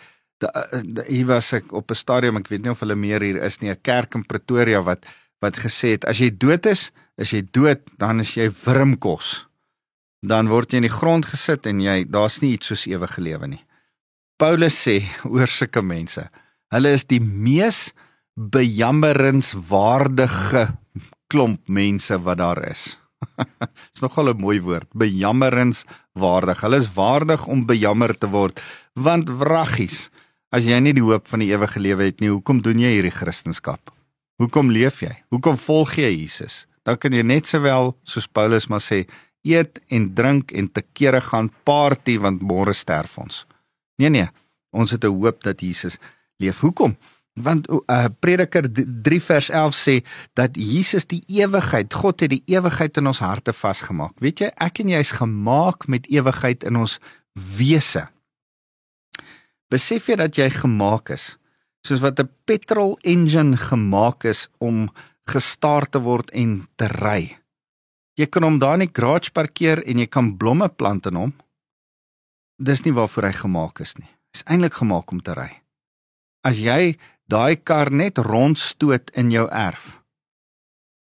hier 1.08 1.28
was 1.32 1.54
ek 1.56 1.72
op 1.72 1.92
'n 1.92 1.96
stadium, 1.96 2.38
ek 2.38 2.52
weet 2.52 2.64
nie 2.64 2.72
of 2.72 2.80
hulle 2.80 2.96
meer 2.96 3.22
hier 3.22 3.40
is 3.44 3.62
nie, 3.62 3.72
'n 3.72 3.82
kerk 3.82 4.16
in 4.16 4.26
Pretoria 4.26 4.82
wat 4.84 5.06
wat 5.42 5.56
gesê 5.56 5.96
het 5.96 6.06
as 6.06 6.20
jy 6.20 6.30
dood 6.30 6.66
is, 6.66 6.92
is 7.20 7.34
jy 7.36 7.44
dood, 7.52 7.84
dan 8.00 8.24
is 8.24 8.32
jy 8.38 8.48
wurmkos. 8.64 9.46
Dan 10.26 10.50
word 10.52 10.72
jy 10.72 10.78
in 10.82 10.88
die 10.88 10.94
grond 10.94 11.26
gesit 11.28 11.68
en 11.70 11.78
jy 11.84 11.98
daar's 12.08 12.42
nie 12.44 12.54
iets 12.56 12.68
soos 12.72 12.88
ewige 12.90 13.22
lewe 13.24 13.48
nie. 13.56 13.64
Paulus 14.40 14.76
sê 14.86 14.96
oor 15.28 15.50
sulke 15.52 15.82
mense, 15.84 16.24
hulle 16.72 16.90
is 16.96 17.04
die 17.12 17.20
mees 17.20 17.92
bejammeringswaardige 18.40 20.64
klomp 21.32 21.62
mense 21.68 22.16
wat 22.24 22.40
daar 22.40 22.62
is. 22.70 22.96
Dis 23.92 24.02
nogal 24.02 24.32
'n 24.32 24.40
mooi 24.40 24.64
woord, 24.64 24.88
bejammeringswaardig. 24.96 26.62
Hulle 26.64 26.80
is 26.80 26.94
waardig 26.96 27.48
om 27.48 27.68
bejammer 27.68 28.18
te 28.18 28.28
word, 28.32 28.62
want 28.96 29.30
wraggies, 29.30 30.10
as 30.56 30.64
jy 30.64 30.80
nie 30.80 30.96
die 30.96 31.04
hoop 31.04 31.28
van 31.28 31.40
die 31.44 31.52
ewige 31.52 31.80
lewe 31.80 32.04
het 32.04 32.20
nie, 32.20 32.30
hoekom 32.32 32.62
doen 32.64 32.80
jy 32.80 32.92
hierdie 32.96 33.12
kristendom? 33.12 33.78
Hoekom 34.40 34.72
leef 34.72 35.04
jy? 35.04 35.12
Hoekom 35.36 35.60
volg 35.60 36.00
jy 36.00 36.16
Jesus? 36.16 36.69
Dan 36.84 36.98
kan 36.98 37.14
jy 37.14 37.24
net 37.24 37.48
sowel 37.48 37.96
soos 38.04 38.28
Paulus 38.28 38.68
maar 38.68 38.84
sê 38.84 39.06
eet 39.48 39.80
en 39.88 40.10
drink 40.16 40.52
en 40.52 40.68
te 40.72 40.84
kere 40.94 41.22
gaan 41.22 41.50
party 41.64 42.18
want 42.20 42.44
môre 42.44 42.74
sterf 42.74 43.18
ons. 43.18 43.46
Nee 44.00 44.10
nee, 44.10 44.28
ons 44.72 44.92
het 44.92 45.04
'n 45.04 45.16
hoop 45.16 45.44
dat 45.44 45.62
Jesus 45.62 45.98
leef. 46.38 46.60
Hoekom? 46.60 46.98
Want 47.34 47.70
uh, 47.70 48.06
Prediker 48.20 48.68
3 49.04 49.22
vers 49.22 49.50
11 49.50 49.76
sê 49.76 50.06
dat 50.34 50.56
Jesus 50.56 51.06
die 51.06 51.24
ewigheid, 51.28 51.94
God 51.94 52.20
het 52.20 52.30
die 52.30 52.44
ewigheid 52.46 52.98
in 52.98 53.08
ons 53.08 53.20
harte 53.20 53.54
vasgemaak. 53.54 54.20
Weet 54.20 54.40
jy, 54.40 54.52
ek 54.56 54.80
en 54.80 54.90
jy 54.90 55.00
is 55.00 55.12
gemaak 55.12 55.88
met 55.88 56.08
ewigheid 56.08 56.64
in 56.64 56.76
ons 56.76 57.00
wese. 57.58 58.10
Besef 59.70 60.10
jy 60.10 60.16
dat 60.16 60.36
jy 60.36 60.50
gemaak 60.50 61.10
is 61.10 61.40
soos 61.88 62.02
wat 62.04 62.20
'n 62.20 62.30
petrol 62.46 62.98
engine 63.02 63.58
gemaak 63.58 64.24
is 64.24 64.50
om 64.58 64.90
gestaar 65.30 65.88
te 65.90 66.02
word 66.04 66.32
en 66.34 66.64
te 66.80 66.90
ry. 66.92 67.36
Jy 68.20 68.28
kan 68.28 68.44
hom 68.44 68.58
daar 68.60 68.80
in 68.80 68.88
die 68.88 68.94
garage 68.94 69.32
parkeer 69.32 69.82
en 69.86 70.02
jy 70.02 70.08
kan 70.12 70.34
blomme 70.38 70.68
plant 70.70 71.08
in 71.08 71.20
hom. 71.20 71.34
Dis 72.60 72.84
nie 72.84 72.96
waarvoor 72.96 73.30
hy 73.30 73.36
gemaak 73.38 73.80
is 73.86 73.96
nie. 74.00 74.10
Hy's 74.34 74.44
eintlik 74.46 74.76
gemaak 74.82 75.14
om 75.16 75.22
te 75.24 75.36
ry. 75.38 75.50
As 76.44 76.60
jy 76.60 76.98
daai 77.32 77.56
kar 77.56 77.92
net 77.92 78.20
rondstoot 78.20 79.14
in 79.16 79.32
jou 79.32 79.46
erf, 79.48 80.00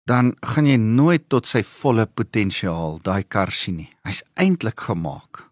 dan 0.07 0.35
gaan 0.53 0.69
jy 0.69 0.77
nooit 0.79 1.25
tot 1.27 1.49
sy 1.49 1.63
volle 1.67 2.05
potensiaal 2.07 3.01
daai 3.03 3.23
kar 3.27 3.51
sien 3.51 3.81
nie. 3.81 3.89
Hy's 4.07 4.23
eintlik 4.39 4.85
gemaak 4.87 5.43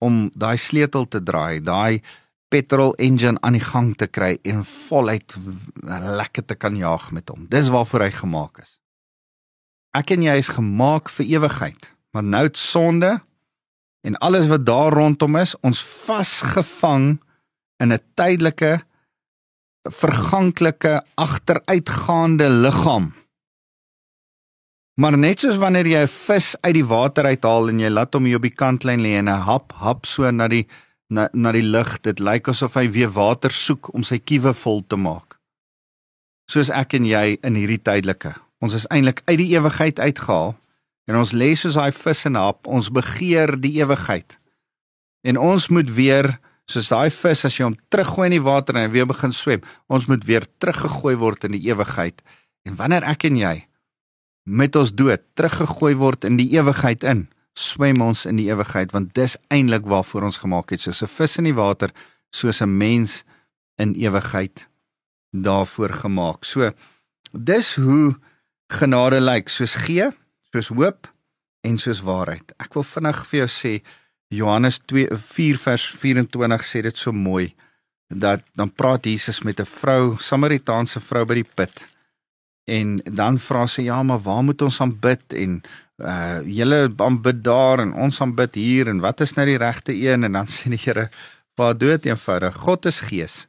om 0.00 0.28
daai 0.32 0.56
sleutel 0.56 1.08
te 1.10 1.20
draai, 1.20 1.60
daai 1.60 2.00
petrol 2.50 2.94
engine 2.98 3.38
aan 3.46 3.56
die 3.56 3.64
gang 3.64 3.94
te 3.96 4.08
kry 4.10 4.34
en 4.42 4.64
voluit 4.66 5.36
lekker 6.20 6.44
te 6.44 6.58
kan 6.58 6.76
jaag 6.76 7.10
met 7.14 7.30
hom. 7.30 7.46
Dis 7.50 7.70
waarvoor 7.70 8.06
hy 8.08 8.12
gemaak 8.18 8.62
is. 8.64 8.76
Ek 9.96 10.12
en 10.14 10.22
jy 10.22 10.36
is 10.38 10.52
gemaak 10.54 11.10
vir 11.10 11.26
ewigheid, 11.38 11.90
maar 12.14 12.26
nou 12.26 12.44
het 12.46 12.58
sonde 12.58 13.16
en 14.06 14.16
alles 14.24 14.46
wat 14.48 14.64
daar 14.66 14.94
rondom 14.96 15.36
is, 15.36 15.56
ons 15.66 15.82
vasgevang 15.82 17.18
in 17.82 17.92
'n 17.92 18.02
tydelike 18.14 18.80
verganklike 19.88 21.02
agteruitgaande 21.14 22.48
liggaam. 22.48 23.12
Maar 25.00 25.18
net 25.18 25.40
soos 25.40 25.56
wanneer 25.56 25.86
jy 25.86 26.02
'n 26.02 26.08
vis 26.08 26.56
uit 26.60 26.74
die 26.74 26.84
water 26.84 27.24
uithaal 27.24 27.68
en 27.68 27.78
jy 27.80 27.88
laat 27.88 28.14
hom 28.14 28.24
hier 28.24 28.36
op 28.36 28.42
die 28.42 28.54
kantlyn 28.62 29.00
lê 29.00 29.16
en 29.16 29.28
'n 29.28 29.46
hap 29.48 29.72
hap 29.72 30.06
so 30.06 30.30
na 30.30 30.48
die 30.48 30.66
na 31.10 31.28
na 31.32 31.52
die 31.52 31.66
lig. 31.66 31.98
Dit 32.06 32.22
lyk 32.22 32.48
asof 32.48 32.78
hy 32.78 32.86
weer 32.94 33.10
water 33.12 33.52
soek 33.52 33.92
om 33.94 34.06
sy 34.06 34.18
kiewe 34.18 34.54
vol 34.54 34.82
te 34.86 34.96
maak. 34.96 35.38
Soos 36.50 36.70
ek 36.70 36.96
en 36.98 37.06
jy 37.06 37.38
in 37.46 37.58
hierdie 37.58 37.82
tydelike. 37.82 38.34
Ons 38.62 38.76
is 38.78 38.86
eintlik 38.90 39.22
uit 39.26 39.38
die 39.40 39.52
ewigheid 39.54 40.00
uitgehaal 40.00 40.54
en 41.10 41.18
ons 41.18 41.32
lê 41.34 41.54
soos 41.58 41.78
daai 41.78 41.92
vis 41.92 42.26
in 42.26 42.36
'n 42.36 42.42
hap. 42.42 42.66
Ons 42.66 42.90
begeer 42.90 43.56
die 43.60 43.80
ewigheid. 43.82 44.38
En 45.22 45.36
ons 45.36 45.68
moet 45.68 45.90
weer 45.90 46.38
soos 46.70 46.88
daai 46.88 47.10
vis 47.10 47.44
as 47.44 47.56
jy 47.56 47.66
hom 47.66 47.76
teruggooi 47.90 48.28
in 48.30 48.36
die 48.38 48.46
water 48.46 48.76
en 48.76 48.86
hy 48.86 48.92
weer 48.94 49.08
begin 49.10 49.32
swem, 49.34 49.64
ons 49.90 50.06
moet 50.06 50.24
weer 50.24 50.46
teruggegooi 50.62 51.16
word 51.18 51.44
in 51.48 51.56
die 51.56 51.66
ewigheid. 51.68 52.22
En 52.68 52.76
wanneer 52.78 53.06
ek 53.10 53.26
en 53.28 53.36
jy 53.36 53.56
met 54.46 54.76
ons 54.76 54.92
dood 54.94 55.22
teruggegooi 55.38 55.94
word 55.98 56.24
in 56.24 56.38
die 56.40 56.50
ewigheid 56.56 57.04
in, 57.04 57.26
swem 57.54 58.00
ons 58.00 58.26
in 58.26 58.36
die 58.36 58.48
ewigheid 58.50 58.92
want 58.92 59.14
dis 59.14 59.36
eintlik 59.48 59.86
waarvoor 59.86 60.22
ons 60.22 60.42
gemaak 60.42 60.70
het 60.70 60.80
soos 60.80 61.02
'n 61.02 61.06
vis 61.06 61.38
in 61.38 61.44
die 61.44 61.54
water 61.54 61.90
soos 62.30 62.60
'n 62.62 62.76
mens 62.76 63.24
in 63.76 63.94
ewigheid 63.94 64.68
daarvoor 65.30 65.92
gemaak. 65.94 66.44
So 66.44 66.72
dis 67.32 67.74
hoe 67.74 68.18
genade 68.68 69.20
lyk, 69.20 69.48
soos 69.48 69.74
gee, 69.74 70.10
soos 70.52 70.68
hoop 70.68 71.08
en 71.60 71.78
soos 71.78 72.00
waarheid. 72.00 72.52
Ek 72.58 72.74
wil 72.74 72.86
vinnig 72.86 73.26
vir 73.26 73.38
jou 73.38 73.48
sê 73.48 73.72
Johannes 74.30 74.80
2 74.86 75.16
4 75.18 75.58
vers 75.58 75.86
24 76.02 76.64
sê 76.64 76.82
dit 76.82 76.96
so 76.96 77.12
mooi 77.12 77.54
dat 78.10 78.42
dan 78.58 78.72
praat 78.74 79.06
Jesus 79.06 79.42
met 79.42 79.60
'n 79.60 79.66
vrou, 79.66 80.16
Samaritaanse 80.18 81.00
vrou 81.00 81.24
by 81.24 81.34
die 81.34 81.50
put. 81.54 81.86
En 82.66 83.00
dan 83.04 83.38
vra 83.38 83.66
sy 83.66 83.82
ja, 83.82 84.02
maar 84.02 84.18
waar 84.18 84.42
moet 84.42 84.62
ons 84.62 84.80
aanbid 84.80 85.32
en 85.32 85.62
uh 86.00 86.40
julle 86.46 86.88
aanbid 86.96 87.44
daar 87.44 87.80
en 87.82 87.92
ons 87.92 88.20
aanbid 88.20 88.54
hier 88.54 88.88
en 88.88 89.00
wat 89.00 89.20
is 89.20 89.34
nou 89.36 89.46
die 89.46 89.58
regte 89.60 89.94
een? 89.94 90.24
En 90.24 90.32
dan 90.32 90.48
sê 90.48 90.72
die 90.72 90.80
Here 90.80 91.08
waar 91.56 91.76
dood 91.78 92.06
eenvoudig. 92.06 92.56
God 92.56 92.86
is 92.86 93.00
gees. 93.00 93.46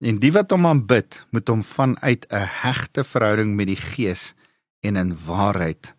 En 0.00 0.18
die 0.18 0.32
wat 0.32 0.50
hom 0.50 0.66
aanbid 0.66 1.20
moet 1.30 1.48
hom 1.48 1.62
vanuit 1.62 2.26
'n 2.30 2.48
hegte 2.64 3.04
verhouding 3.04 3.54
met 3.56 3.66
die 3.66 3.80
gees 3.80 4.34
en 4.80 4.96
in 4.96 5.16
waarheid 5.26 5.94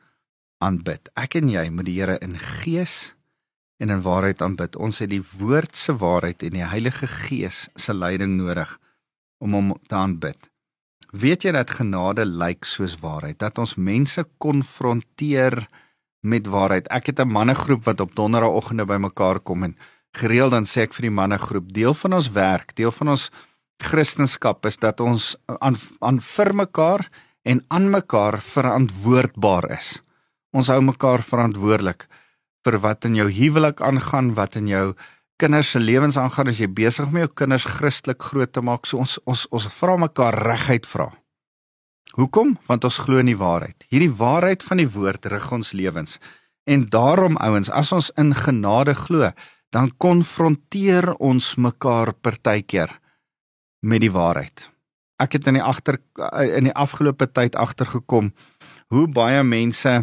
aanbid. 0.58 1.10
Ek 1.14 1.36
en 1.36 1.50
jy 1.50 1.70
moet 1.70 1.86
die 1.86 2.00
Here 2.00 2.18
in 2.20 2.38
gees 2.38 3.14
en 3.82 3.90
in 3.90 4.02
waarheid 4.02 4.42
aanbid. 4.42 4.76
Ons 4.76 5.00
het 5.00 5.10
die 5.10 5.24
woord 5.38 5.76
se 5.78 5.96
waarheid 5.98 6.44
en 6.44 6.58
die 6.60 6.66
Heilige 6.66 7.08
Gees 7.08 7.70
se 7.76 7.94
leiding 7.94 8.38
nodig 8.38 8.80
om 9.42 9.54
hom 9.58 9.74
te 9.88 9.96
aanbid. 9.96 10.50
Weet 11.12 11.44
jy 11.44 11.52
dat 11.52 11.74
genade 11.76 12.26
lyk 12.26 12.66
soos 12.66 12.96
waarheid? 13.02 13.40
Dat 13.42 13.58
ons 13.58 13.76
mense 13.76 14.24
konfronteer 14.38 15.66
met 16.22 16.48
waarheid. 16.48 16.88
Ek 16.88 17.06
het 17.06 17.20
'n 17.20 17.28
mannegroep 17.28 17.84
wat 17.84 18.00
op 18.00 18.16
donderdagoggende 18.16 18.86
bymekaar 18.86 19.40
kom 19.40 19.64
en 19.64 19.78
gereeld 20.12 20.52
dan 20.52 20.66
sê 20.66 20.82
ek 20.82 20.94
vir 20.94 21.02
die 21.02 21.18
mannegroep, 21.18 21.74
deel 21.74 21.94
van 21.94 22.14
ons 22.14 22.32
werk, 22.32 22.76
deel 22.76 22.92
van 22.92 23.10
ons 23.10 23.32
kristendom 23.78 24.56
is 24.62 24.78
dat 24.78 25.00
ons 25.00 25.36
aan 25.46 25.76
aan 26.00 26.22
vir 26.22 26.54
mekaar 26.56 27.10
en 27.44 27.66
aan 27.68 27.90
mekaar 27.90 28.42
verantwoordbaar 28.42 29.70
is. 29.80 30.02
Ons 30.52 30.68
hou 30.68 30.82
mekaar 30.82 31.22
verantwoordelik. 31.22 32.08
vir 32.66 32.78
wat 32.78 33.06
in 33.06 33.16
jou 33.16 33.30
huwelik 33.32 33.82
aangaan, 33.82 34.36
wat 34.38 34.56
in 34.56 34.68
jou 34.68 34.94
kinders 35.42 35.72
se 35.74 35.80
lewens 35.80 36.18
aangaan 36.18 36.52
as 36.52 36.60
jy 36.62 36.68
besig 36.70 37.08
om 37.10 37.18
jou 37.18 37.30
kinders 37.34 37.66
Christelik 37.66 38.22
groot 38.22 38.52
te 38.54 38.62
maak. 38.62 38.86
So 38.86 39.02
ons 39.02 39.18
ons 39.26 39.48
ons 39.50 39.66
vra 39.80 39.98
mekaar 39.98 40.38
reguit 40.46 40.86
vra. 40.86 41.10
Hoekom? 42.18 42.58
Want 42.68 42.84
ons 42.84 43.00
glo 43.06 43.22
in 43.22 43.30
die 43.32 43.40
waarheid. 43.40 43.86
Hierdie 43.90 44.12
waarheid 44.12 44.64
van 44.64 44.82
die 44.82 44.90
woord 44.90 45.26
rig 45.32 45.52
ons 45.52 45.72
lewens. 45.72 46.18
En 46.68 46.86
daarom 46.92 47.38
ouens, 47.38 47.70
as 47.72 47.92
ons 47.96 48.12
in 48.20 48.34
genade 48.36 48.96
glo, 48.96 49.32
dan 49.72 49.92
konfronteer 49.98 51.14
ons 51.16 51.56
mekaar 51.56 52.14
partykeer 52.14 52.92
met 53.82 54.04
die 54.04 54.12
waarheid. 54.12 54.68
Ek 55.22 55.38
het 55.38 55.48
in 55.48 55.60
die 55.60 55.64
agter 55.64 56.00
in 56.58 56.68
die 56.68 56.76
afgelope 56.76 57.28
tyd 57.30 57.56
agtergekom 57.56 58.32
hoe 58.92 59.06
baie 59.08 59.44
mense 59.48 60.02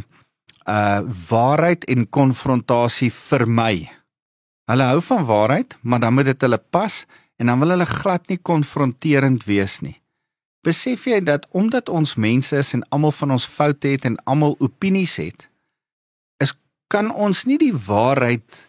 uh 0.69 1.01
waarheid 1.29 1.85
en 1.89 2.09
konfrontasie 2.13 3.11
vermy. 3.13 3.89
Hulle 4.69 4.89
hou 4.91 5.01
van 5.05 5.25
waarheid, 5.25 5.79
maar 5.81 6.01
dan 6.01 6.15
moet 6.15 6.29
dit 6.29 6.45
hulle 6.45 6.61
pas 6.61 7.05
en 7.39 7.47
dan 7.47 7.61
wil 7.61 7.73
hulle 7.77 7.89
glad 7.89 8.29
nie 8.29 8.41
konfronterend 8.41 9.47
wees 9.49 9.81
nie. 9.81 9.97
Besef 10.67 11.07
jy 11.07 11.21
dat 11.23 11.47
omdat 11.55 11.89
ons 11.89 12.17
mense 12.19 12.57
is 12.57 12.73
en 12.75 12.83
almal 12.91 13.15
van 13.15 13.37
ons 13.37 13.47
foute 13.47 13.89
het 13.89 14.05
en 14.09 14.19
almal 14.27 14.57
opinies 14.59 15.17
het, 15.21 15.47
is 16.43 16.55
kan 16.91 17.13
ons 17.15 17.45
nie 17.47 17.59
die 17.61 17.75
waarheid 17.75 18.65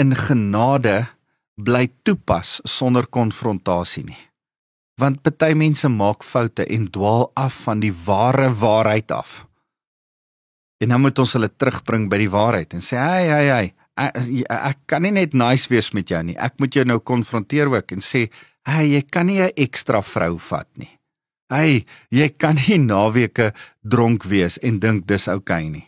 in 0.00 0.14
genade 0.14 1.06
bly 1.54 1.88
toepas 2.02 2.60
sonder 2.66 3.06
konfrontasie 3.06 4.04
nie. 4.06 4.20
Want 5.00 5.22
party 5.26 5.54
mense 5.58 5.88
maak 5.90 6.22
foute 6.22 6.66
en 6.70 6.86
dwaal 6.94 7.30
af 7.34 7.64
van 7.66 7.82
die 7.82 7.94
ware 8.04 8.50
waarheid 8.54 9.10
af. 9.10 9.42
En 10.82 10.94
dan 10.94 11.02
moet 11.02 11.18
ons 11.18 11.32
hulle 11.34 11.50
terugbring 11.50 12.06
by 12.10 12.18
die 12.22 12.30
waarheid 12.30 12.74
en 12.74 12.82
sê, 12.82 12.96
"Hey, 12.98 13.26
hey, 13.26 13.46
hey, 13.46 13.74
ek, 13.96 14.16
ek 14.50 14.78
kan 14.86 15.02
nie 15.02 15.14
net 15.14 15.34
nice 15.34 15.70
wees 15.70 15.92
met 15.94 16.10
jou 16.10 16.22
nie. 16.22 16.36
Ek 16.38 16.58
moet 16.58 16.74
jou 16.74 16.84
nou 16.84 16.98
konfronteer 16.98 17.70
ook 17.70 17.92
en 17.92 18.02
sê, 18.02 18.30
"Hey, 18.66 18.88
jy 18.88 19.02
kan 19.02 19.26
nie 19.26 19.40
'n 19.40 19.52
ekstra 19.56 20.02
vrou 20.02 20.38
vat 20.38 20.68
nie. 20.76 20.98
Hey, 21.52 21.84
jy 22.08 22.30
kan 22.32 22.56
nie 22.56 22.78
naweke 22.80 23.52
dronk 23.84 24.24
wees 24.24 24.56
en 24.64 24.80
dink 24.80 25.04
dis 25.06 25.28
oukei 25.28 25.66
okay 25.66 25.68
nie. 25.68 25.86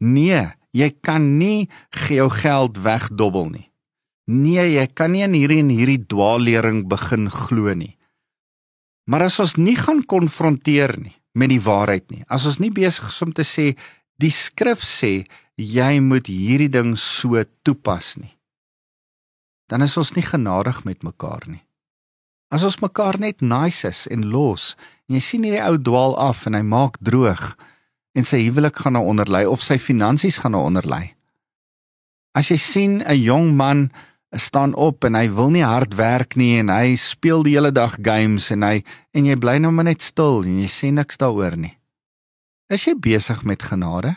Nee, 0.00 0.42
jy 0.72 0.90
kan 1.02 1.38
nie 1.38 1.68
jou 2.08 2.28
geld 2.30 2.80
wegdobbel 2.82 3.50
nie. 3.50 3.66
Nee, 4.30 4.66
jy 4.74 4.86
kan 4.94 5.12
nie 5.14 5.24
in 5.26 5.34
hierdie 5.34 5.62
en 5.62 5.70
hierdie 5.74 6.02
dwaallering 6.10 6.84
begin 6.90 7.30
glo 7.30 7.74
nie. 7.74 7.96
Maar 9.10 9.26
as 9.26 9.40
ons 9.42 9.56
nie 9.58 9.76
gaan 9.78 10.04
konfronteer 10.06 10.94
nie 10.98 11.16
met 11.34 11.50
die 11.50 11.62
waarheid 11.62 12.10
nie, 12.10 12.24
as 12.26 12.46
ons 12.46 12.58
nie 12.62 12.72
besig 12.74 13.06
is 13.06 13.22
om 13.22 13.32
te 13.34 13.46
sê 13.46 13.72
die 14.20 14.32
skrif 14.34 14.82
sê 14.86 15.24
jy 15.58 15.92
moet 16.02 16.30
hierdie 16.30 16.70
ding 16.70 16.96
so 16.98 17.42
toepas 17.66 18.16
nie. 18.18 18.34
Dan 19.70 19.86
is 19.86 19.96
ons 19.98 20.14
nie 20.16 20.26
genadig 20.26 20.82
met 20.84 21.04
mekaar 21.06 21.46
nie. 21.46 21.62
As 22.50 22.66
ons 22.66 22.80
mekaar 22.82 23.20
net 23.22 23.40
nice 23.46 23.86
is 23.86 24.06
en 24.10 24.26
los 24.26 24.74
en 25.06 25.14
jy 25.14 25.22
sien 25.22 25.44
hierdie 25.46 25.62
ou 25.62 25.78
dwaal 25.78 26.16
af 26.18 26.46
en 26.48 26.58
hy 26.58 26.64
maak 26.66 26.98
droog 26.98 27.52
en 28.18 28.26
sy 28.26 28.42
huwelik 28.42 28.82
gaan 28.82 28.98
nou 28.98 29.04
onderlei 29.06 29.44
of 29.46 29.62
sy 29.62 29.78
finansies 29.78 30.40
gaan 30.42 30.56
nou 30.56 30.64
onderlei. 30.66 31.14
As 32.34 32.50
jy 32.50 32.58
sien 32.58 33.02
'n 33.06 33.22
jong 33.22 33.54
man 33.54 33.90
staan 34.34 34.74
op 34.74 35.04
en 35.04 35.14
hy 35.14 35.28
wil 35.30 35.50
nie 35.50 35.64
hard 35.64 35.94
werk 35.94 36.36
nie 36.36 36.58
en 36.58 36.68
hy 36.68 36.94
speel 36.94 37.42
die 37.42 37.54
hele 37.54 37.70
dag 37.70 37.98
games 38.02 38.50
en 38.50 38.62
hy 38.62 38.82
en 39.14 39.26
jy 39.26 39.36
bly 39.38 39.58
nou 39.58 39.70
maar 39.70 39.84
net 39.84 40.02
stil 40.02 40.42
en 40.42 40.60
jy 40.62 40.68
sê 40.70 40.90
niks 40.90 41.18
daaroor 41.18 41.56
nie. 41.56 41.78
Is 42.70 42.84
jy 42.86 42.94
besig 42.94 43.44
met 43.44 43.62
genade? 43.62 44.16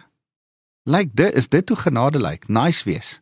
Lyk 0.85 1.13
dit 1.13 1.33
is 1.33 1.49
dit 1.49 1.69
hoe 1.69 1.77
genade 1.77 2.19
lyk? 2.19 2.49
Nice 2.49 2.83
wees. 2.85 3.21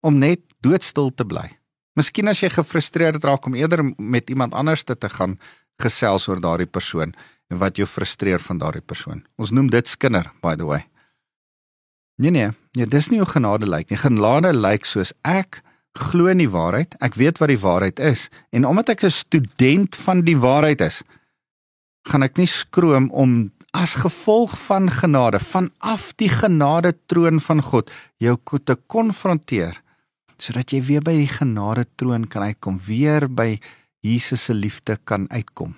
Om 0.00 0.18
net 0.18 0.40
doodstil 0.60 1.14
te 1.14 1.24
bly. 1.24 1.59
Miskien 1.98 2.30
as 2.30 2.40
jy 2.42 2.50
gefrustreerd 2.54 3.24
raak 3.24 3.46
om 3.46 3.56
eerder 3.58 3.82
met 3.98 4.30
iemand 4.30 4.54
anders 4.54 4.84
te, 4.84 4.94
te 4.94 5.08
gaan 5.08 5.38
gesels 5.82 6.28
oor 6.28 6.40
daardie 6.40 6.68
persoon 6.70 7.14
en 7.50 7.58
wat 7.58 7.80
jou 7.80 7.86
frustreer 7.88 8.42
van 8.44 8.60
daardie 8.60 8.84
persoon. 8.84 9.24
Ons 9.40 9.50
noem 9.50 9.70
dit 9.72 9.88
skinder 9.88 10.30
by 10.44 10.54
the 10.56 10.66
way. 10.68 10.84
Nee 12.20 12.30
nee, 12.30 12.52
nee 12.76 12.86
dis 12.86 13.08
nie 13.10 13.18
hoe 13.18 13.28
genade 13.28 13.66
lyk 13.66 13.90
nie. 13.90 13.98
Genade 13.98 14.52
lyk 14.54 14.86
soos 14.86 15.12
ek 15.26 15.62
glo 15.98 16.30
in 16.30 16.38
die 16.38 16.50
waarheid. 16.50 16.94
Ek 17.02 17.16
weet 17.18 17.40
wat 17.40 17.50
die 17.50 17.60
waarheid 17.60 17.98
is 17.98 18.28
en 18.54 18.68
omdat 18.68 18.94
ek 18.94 19.04
'n 19.04 19.10
student 19.10 19.96
van 19.96 20.22
die 20.22 20.36
waarheid 20.38 20.80
is, 20.80 21.02
gaan 22.06 22.22
ek 22.22 22.36
nie 22.36 22.46
skroom 22.46 23.10
om 23.10 23.50
as 23.72 23.94
gevolg 23.94 24.54
van 24.66 24.90
genade 24.90 25.38
vanaf 25.38 26.12
die 26.18 26.28
genade 26.28 26.94
troon 27.06 27.40
van 27.40 27.62
God 27.62 27.90
jou 28.18 28.36
te 28.64 28.76
konfronteer 28.86 29.82
sodat 30.40 30.72
jy 30.72 30.80
weer 30.86 31.04
by 31.04 31.14
die 31.18 31.30
genade 31.30 31.84
troon 32.00 32.26
kan 32.30 32.48
uitkom 32.48 32.80
weer 32.86 33.28
by 33.28 33.58
Jesus 34.00 34.48
se 34.48 34.56
liefde 34.56 34.96
kan 35.04 35.28
uitkom. 35.28 35.74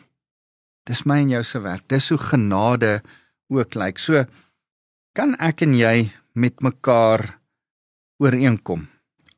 Dis 0.87 1.03
my 1.07 1.21
en 1.23 1.35
jou 1.35 1.43
se 1.47 1.61
werk. 1.63 1.89
Dis 1.91 2.09
hoe 2.11 2.19
genade 2.19 3.01
ook 3.51 3.75
lyk. 3.75 3.99
So 3.99 4.25
kan 5.15 5.35
ek 5.43 5.67
en 5.67 5.75
jy 5.75 6.13
met 6.35 6.63
mekaar 6.63 7.39
ooreenkom? 8.23 8.87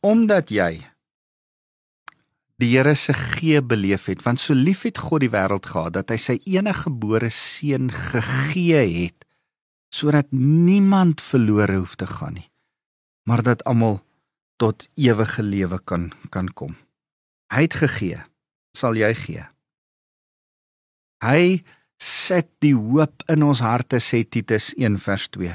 Omdat 0.04 0.52
jy 0.52 0.84
die 2.62 2.70
Here 2.76 2.94
se 2.94 3.12
gee 3.12 3.60
beleef 3.62 4.06
het 4.06 4.22
want 4.22 4.40
so 4.40 4.54
lief 4.54 4.84
het 4.86 5.00
God 5.02 5.24
die 5.24 5.32
wêreld 5.32 5.66
gehad 5.66 5.96
dat 5.96 6.12
hy 6.12 6.18
sy 6.22 6.36
enige 6.46 6.86
gebore 6.86 7.30
seun 7.34 7.90
gegee 7.90 8.84
het 9.02 9.26
sodat 9.94 10.30
niemand 10.30 11.22
verlore 11.22 11.80
hoef 11.80 11.96
te 11.98 12.06
gaan 12.06 12.38
nie 12.38 12.46
maar 13.26 13.42
dat 13.42 13.64
almal 13.66 13.98
tot 14.56 14.88
ewige 14.94 15.42
lewe 15.42 15.78
kan 15.84 16.12
kan 16.30 16.48
kom. 16.48 16.76
Hy 17.52 17.66
het 17.66 17.74
gegee 17.74 18.22
sal 18.76 18.96
jy 18.98 19.12
gee. 19.14 19.44
Hy 21.24 21.62
sit 22.02 22.50
die 22.60 22.74
hoop 22.74 23.22
in 23.30 23.42
ons 23.46 23.62
harte 23.62 24.00
sê 24.02 24.24
Titus 24.26 24.72
1 24.76 24.98
vers 24.98 25.28
2 25.36 25.54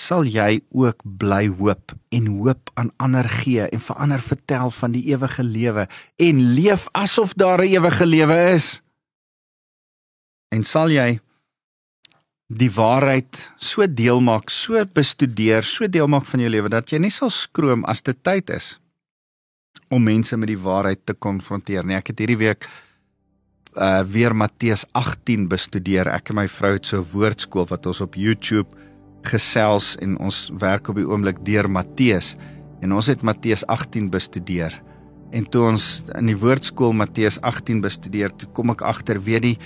sal 0.00 0.28
jy 0.28 0.60
ook 0.72 1.02
bly 1.20 1.46
hoop 1.60 1.92
en 2.14 2.28
hoop 2.40 2.70
aan 2.80 2.90
ander 3.04 3.28
gee 3.28 3.66
en 3.68 3.82
vir 3.86 3.98
ander 4.04 4.22
vertel 4.24 4.72
van 4.72 4.94
die 4.96 5.02
ewige 5.12 5.44
lewe 5.44 5.86
en 6.28 6.44
leef 6.56 6.86
asof 6.96 7.34
daar 7.34 7.60
'n 7.60 7.72
ewige 7.76 8.06
lewe 8.06 8.36
is. 8.56 8.80
En 10.54 10.64
sal 10.64 10.90
jy 10.90 11.20
die 12.50 12.70
waarheid 12.74 13.38
so 13.62 13.86
deel 13.86 14.20
maak, 14.20 14.50
so 14.50 14.82
bestudeer, 14.94 15.62
so 15.62 15.86
deel 15.86 16.08
maak 16.10 16.26
van 16.26 16.42
jou 16.42 16.50
lewe 16.50 16.70
dat 16.72 16.90
jy 16.90 16.98
nie 16.98 17.12
sal 17.14 17.30
skroom 17.30 17.84
as 17.86 18.02
dit 18.02 18.18
tyd 18.26 18.50
is 18.50 18.74
om 19.90 20.02
mense 20.02 20.36
met 20.38 20.50
die 20.50 20.58
waarheid 20.58 21.02
te 21.06 21.14
konfronteer 21.14 21.86
nie. 21.86 21.96
Ek 21.98 22.12
het 22.12 22.22
hierdie 22.22 22.40
week 22.40 22.66
uh 23.78 24.02
weer 24.02 24.34
Matteus 24.34 24.82
18 24.98 25.46
bestudeer. 25.50 26.10
Ek 26.10 26.30
en 26.30 26.40
my 26.40 26.46
vrou 26.50 26.72
het 26.74 26.86
so 26.86 26.98
'n 26.98 27.06
woordskool 27.12 27.66
wat 27.70 27.86
ons 27.86 28.00
op 28.00 28.14
YouTube 28.14 28.66
gesels 29.22 29.96
en 30.02 30.18
ons 30.18 30.50
werk 30.58 30.88
op 30.88 30.96
die 30.96 31.06
oomblik 31.06 31.44
deur 31.44 31.70
Matteus 31.70 32.36
en 32.82 32.92
ons 32.92 33.06
het 33.06 33.22
Matteus 33.22 33.66
18 33.66 34.10
bestudeer. 34.10 34.74
En 35.30 35.44
toe 35.46 35.62
ons 35.62 36.02
in 36.18 36.26
die 36.26 36.38
woordskool 36.38 36.92
Matteus 36.92 37.40
18 37.40 37.80
bestudeer, 37.80 38.34
toe 38.36 38.48
kom 38.52 38.70
ek 38.70 38.82
agter 38.82 39.20
weet 39.22 39.42
die 39.42 39.58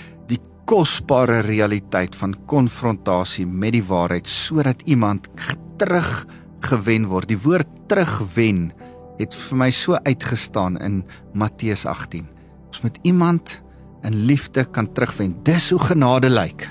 kosbare 0.65 1.39
realiteit 1.45 2.15
van 2.17 2.33
konfrontasie 2.49 3.45
met 3.45 3.75
die 3.75 3.83
waarheid 3.85 4.27
sodat 4.27 4.81
iemand 4.89 5.29
terug 5.77 6.25
gewen 6.65 7.05
word. 7.11 7.29
Die 7.29 7.39
woord 7.41 7.69
terugwen 7.87 8.71
het 9.19 9.35
vir 9.35 9.59
my 9.61 9.69
so 9.71 9.97
uitgestaan 10.07 10.79
in 10.81 11.03
Matteus 11.33 11.85
18. 11.85 12.25
Ons 12.67 12.81
moet 12.81 12.97
iemand 13.03 13.59
in 14.05 14.17
liefde 14.25 14.65
kan 14.65 14.89
terugwen. 14.93 15.37
Dis 15.43 15.69
hoe 15.69 15.79
genade 15.79 16.29
lyk. 16.29 16.67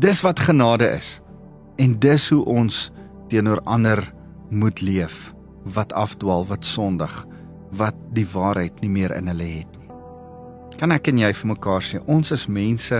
Dis 0.00 0.22
wat 0.24 0.40
genade 0.40 0.88
is. 0.96 1.18
En 1.76 1.98
dis 2.00 2.28
hoe 2.32 2.44
ons 2.44 2.88
teenoor 3.28 3.60
ander 3.64 4.02
moet 4.50 4.80
leef 4.80 5.32
wat 5.74 5.92
afdwaal, 5.92 6.46
wat 6.48 6.64
sondig, 6.64 7.12
wat 7.76 7.96
die 8.16 8.26
waarheid 8.32 8.80
nie 8.80 8.90
meer 8.90 9.12
in 9.16 9.28
hulle 9.28 9.50
het 9.58 9.76
nie. 9.76 9.87
Kan 10.78 10.94
ek 10.94 11.08
en 11.10 11.18
jy 11.18 11.32
vir 11.34 11.50
mekaar 11.50 11.82
sê 11.82 11.98
ons 12.06 12.28
is 12.30 12.46
mense 12.46 12.98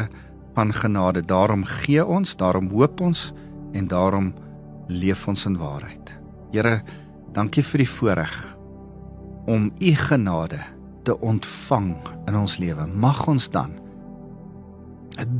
van 0.57 0.73
genade, 0.75 1.23
daarom 1.23 1.63
gee 1.63 2.03
ons, 2.03 2.35
daarom 2.35 2.67
hoop 2.73 3.01
ons 3.07 3.29
en 3.79 3.87
daarom 3.87 4.33
leef 4.91 5.29
ons 5.31 5.45
in 5.47 5.55
waarheid. 5.61 6.11
Here, 6.51 6.81
dankie 7.37 7.63
vir 7.63 7.85
die 7.85 7.93
voorreg 7.93 8.35
om 9.47 9.71
u 9.79 9.93
genade 9.95 10.59
te 11.07 11.15
ontvang 11.23 11.93
in 12.27 12.41
ons 12.41 12.59
lewe. 12.59 12.89
Mag 12.99 13.23
ons 13.31 13.47
dan 13.55 13.79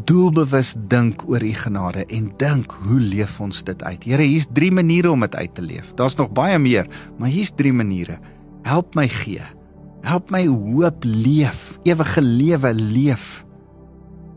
doelbewus 0.07 0.73
dink 0.91 1.23
oor 1.27 1.43
u 1.43 1.53
genade 1.55 2.07
en 2.07 2.31
dink 2.39 2.73
hoe 2.83 2.99
leef 3.03 3.37
ons 3.43 3.63
dit 3.63 3.83
uit. 3.83 4.07
Here, 4.07 4.23
hier's 4.23 4.49
3 4.55 4.73
maniere 4.75 5.11
om 5.11 5.27
dit 5.27 5.37
uit 5.37 5.55
te 5.55 5.63
leef. 5.63 5.93
Daar's 5.95 6.17
nog 6.19 6.33
baie 6.35 6.59
meer, 6.59 6.87
maar 7.19 7.31
hier's 7.31 7.53
3 7.55 7.73
maniere. 7.73 8.19
Help 8.67 8.95
my 8.99 9.09
gee. 9.09 9.43
Help 10.03 10.31
my 10.31 10.47
hoop 10.47 11.05
leef, 11.05 11.79
ewige 11.83 12.23
lewe 12.23 12.75
leef. 12.75 13.45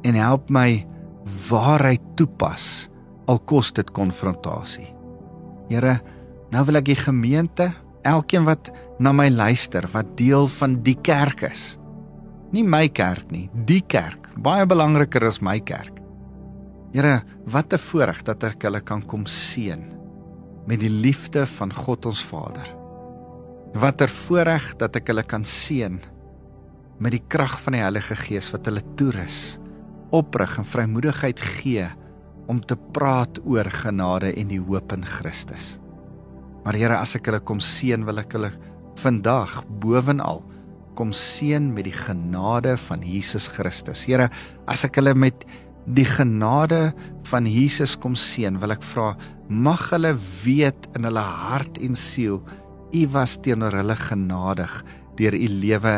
En 0.02 0.16
help 0.16 0.50
my 0.50 0.88
waarheid 1.50 2.02
toepas 2.16 2.90
al 3.26 3.40
kos 3.40 3.72
dit 3.74 3.92
konfrontasie. 3.92 4.90
Here, 5.70 6.02
Nou 6.52 6.66
wil 6.68 6.82
ek 6.82 6.90
die 6.90 7.00
gemeente, 7.00 7.70
elkeen 8.04 8.44
wat 8.44 8.74
na 9.00 9.14
my 9.16 9.30
luister, 9.32 9.86
wat 9.94 10.18
deel 10.20 10.50
van 10.52 10.82
die 10.84 10.98
kerk 11.00 11.46
is. 11.48 11.78
Nie 12.52 12.66
my 12.68 12.90
kerk 12.92 13.32
nie, 13.32 13.46
die 13.68 13.80
kerk, 13.88 14.28
baie 14.36 14.66
belangriker 14.68 15.24
as 15.30 15.40
my 15.40 15.62
kerk. 15.64 16.02
Here, 16.92 17.22
wat 17.48 17.72
'n 17.74 17.80
voorreg 17.80 18.24
dat 18.28 18.44
ek 18.44 18.64
hulle 18.68 18.82
kan 18.82 19.02
kom 19.02 19.26
seën 19.26 19.80
met 20.68 20.80
die 20.80 20.92
liefde 20.92 21.46
van 21.46 21.74
God 21.74 22.06
ons 22.06 22.22
Vader. 22.24 22.81
Watter 23.72 24.12
voorreg 24.12 24.74
dat 24.82 24.98
ek 25.00 25.08
hulle 25.14 25.24
kan 25.24 25.46
seën 25.48 25.96
met 27.02 27.14
die 27.16 27.24
krag 27.32 27.54
van 27.64 27.78
die 27.78 27.80
Heilige 27.80 28.18
Gees 28.20 28.50
wat 28.52 28.68
hulle 28.68 28.84
toerus, 29.00 29.56
oprig 30.12 30.58
en 30.60 30.68
vrymoedigheid 30.68 31.40
gee 31.40 31.86
om 32.52 32.60
te 32.60 32.76
praat 32.92 33.40
oor 33.48 33.70
genade 33.72 34.34
en 34.36 34.52
die 34.52 34.60
hoop 34.60 34.92
in 34.92 35.08
Christus. 35.08 35.78
Maar 36.66 36.76
Here, 36.76 37.00
as 37.00 37.16
ek 37.16 37.30
hulle 37.32 37.40
kom 37.48 37.64
seën, 37.64 38.04
wil 38.06 38.20
ek 38.20 38.36
hulle 38.36 38.52
vandag 39.00 39.62
bovenal 39.82 40.44
kom 41.00 41.14
seën 41.16 41.72
met 41.72 41.88
die 41.88 41.96
genade 41.96 42.76
van 42.90 43.06
Jesus 43.08 43.48
Christus. 43.56 44.04
Here, 44.04 44.28
as 44.68 44.84
ek 44.84 45.00
hulle 45.00 45.16
met 45.16 45.48
die 45.88 46.06
genade 46.06 46.92
van 47.32 47.48
Jesus 47.48 47.96
kom 47.96 48.20
seën, 48.20 48.60
wil 48.60 48.76
ek 48.76 48.84
vra 48.92 49.14
mag 49.48 49.88
hulle 49.96 50.12
weet 50.44 50.92
in 51.00 51.08
hulle 51.08 51.24
hart 51.24 51.80
en 51.80 51.96
siel 51.98 52.44
u 52.94 53.08
was 53.14 53.38
teenoor 53.42 53.76
hulle 53.80 53.96
genadig 53.96 54.84
deur 55.20 55.36
u 55.36 55.48
lewe 55.48 55.98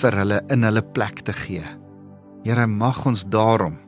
vir 0.00 0.16
hulle 0.20 0.40
in 0.52 0.66
hulle 0.66 0.82
plek 0.82 1.22
te 1.26 1.32
gee. 1.32 1.64
Here 2.44 2.66
mag 2.66 3.04
ons 3.06 3.24
daarom 3.28 3.78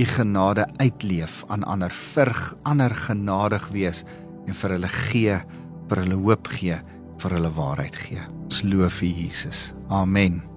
u 0.00 0.04
genade 0.04 0.66
uitleef 0.80 1.44
aan 1.48 1.64
ander 1.64 1.92
vir 1.92 2.32
ander 2.62 2.94
genadig 2.94 3.68
wees 3.74 4.04
en 4.46 4.56
vir 4.56 4.76
hulle 4.76 4.92
gee, 5.10 5.40
vir 5.90 6.04
hulle 6.04 6.20
hoop 6.24 6.48
gee, 6.56 6.78
vir 7.20 7.36
hulle 7.36 7.52
waarheid 7.56 7.96
gee. 8.06 8.22
Ons 8.48 8.62
loof 8.64 9.02
U 9.02 9.10
Jesus. 9.10 9.74
Amen. 9.88 10.49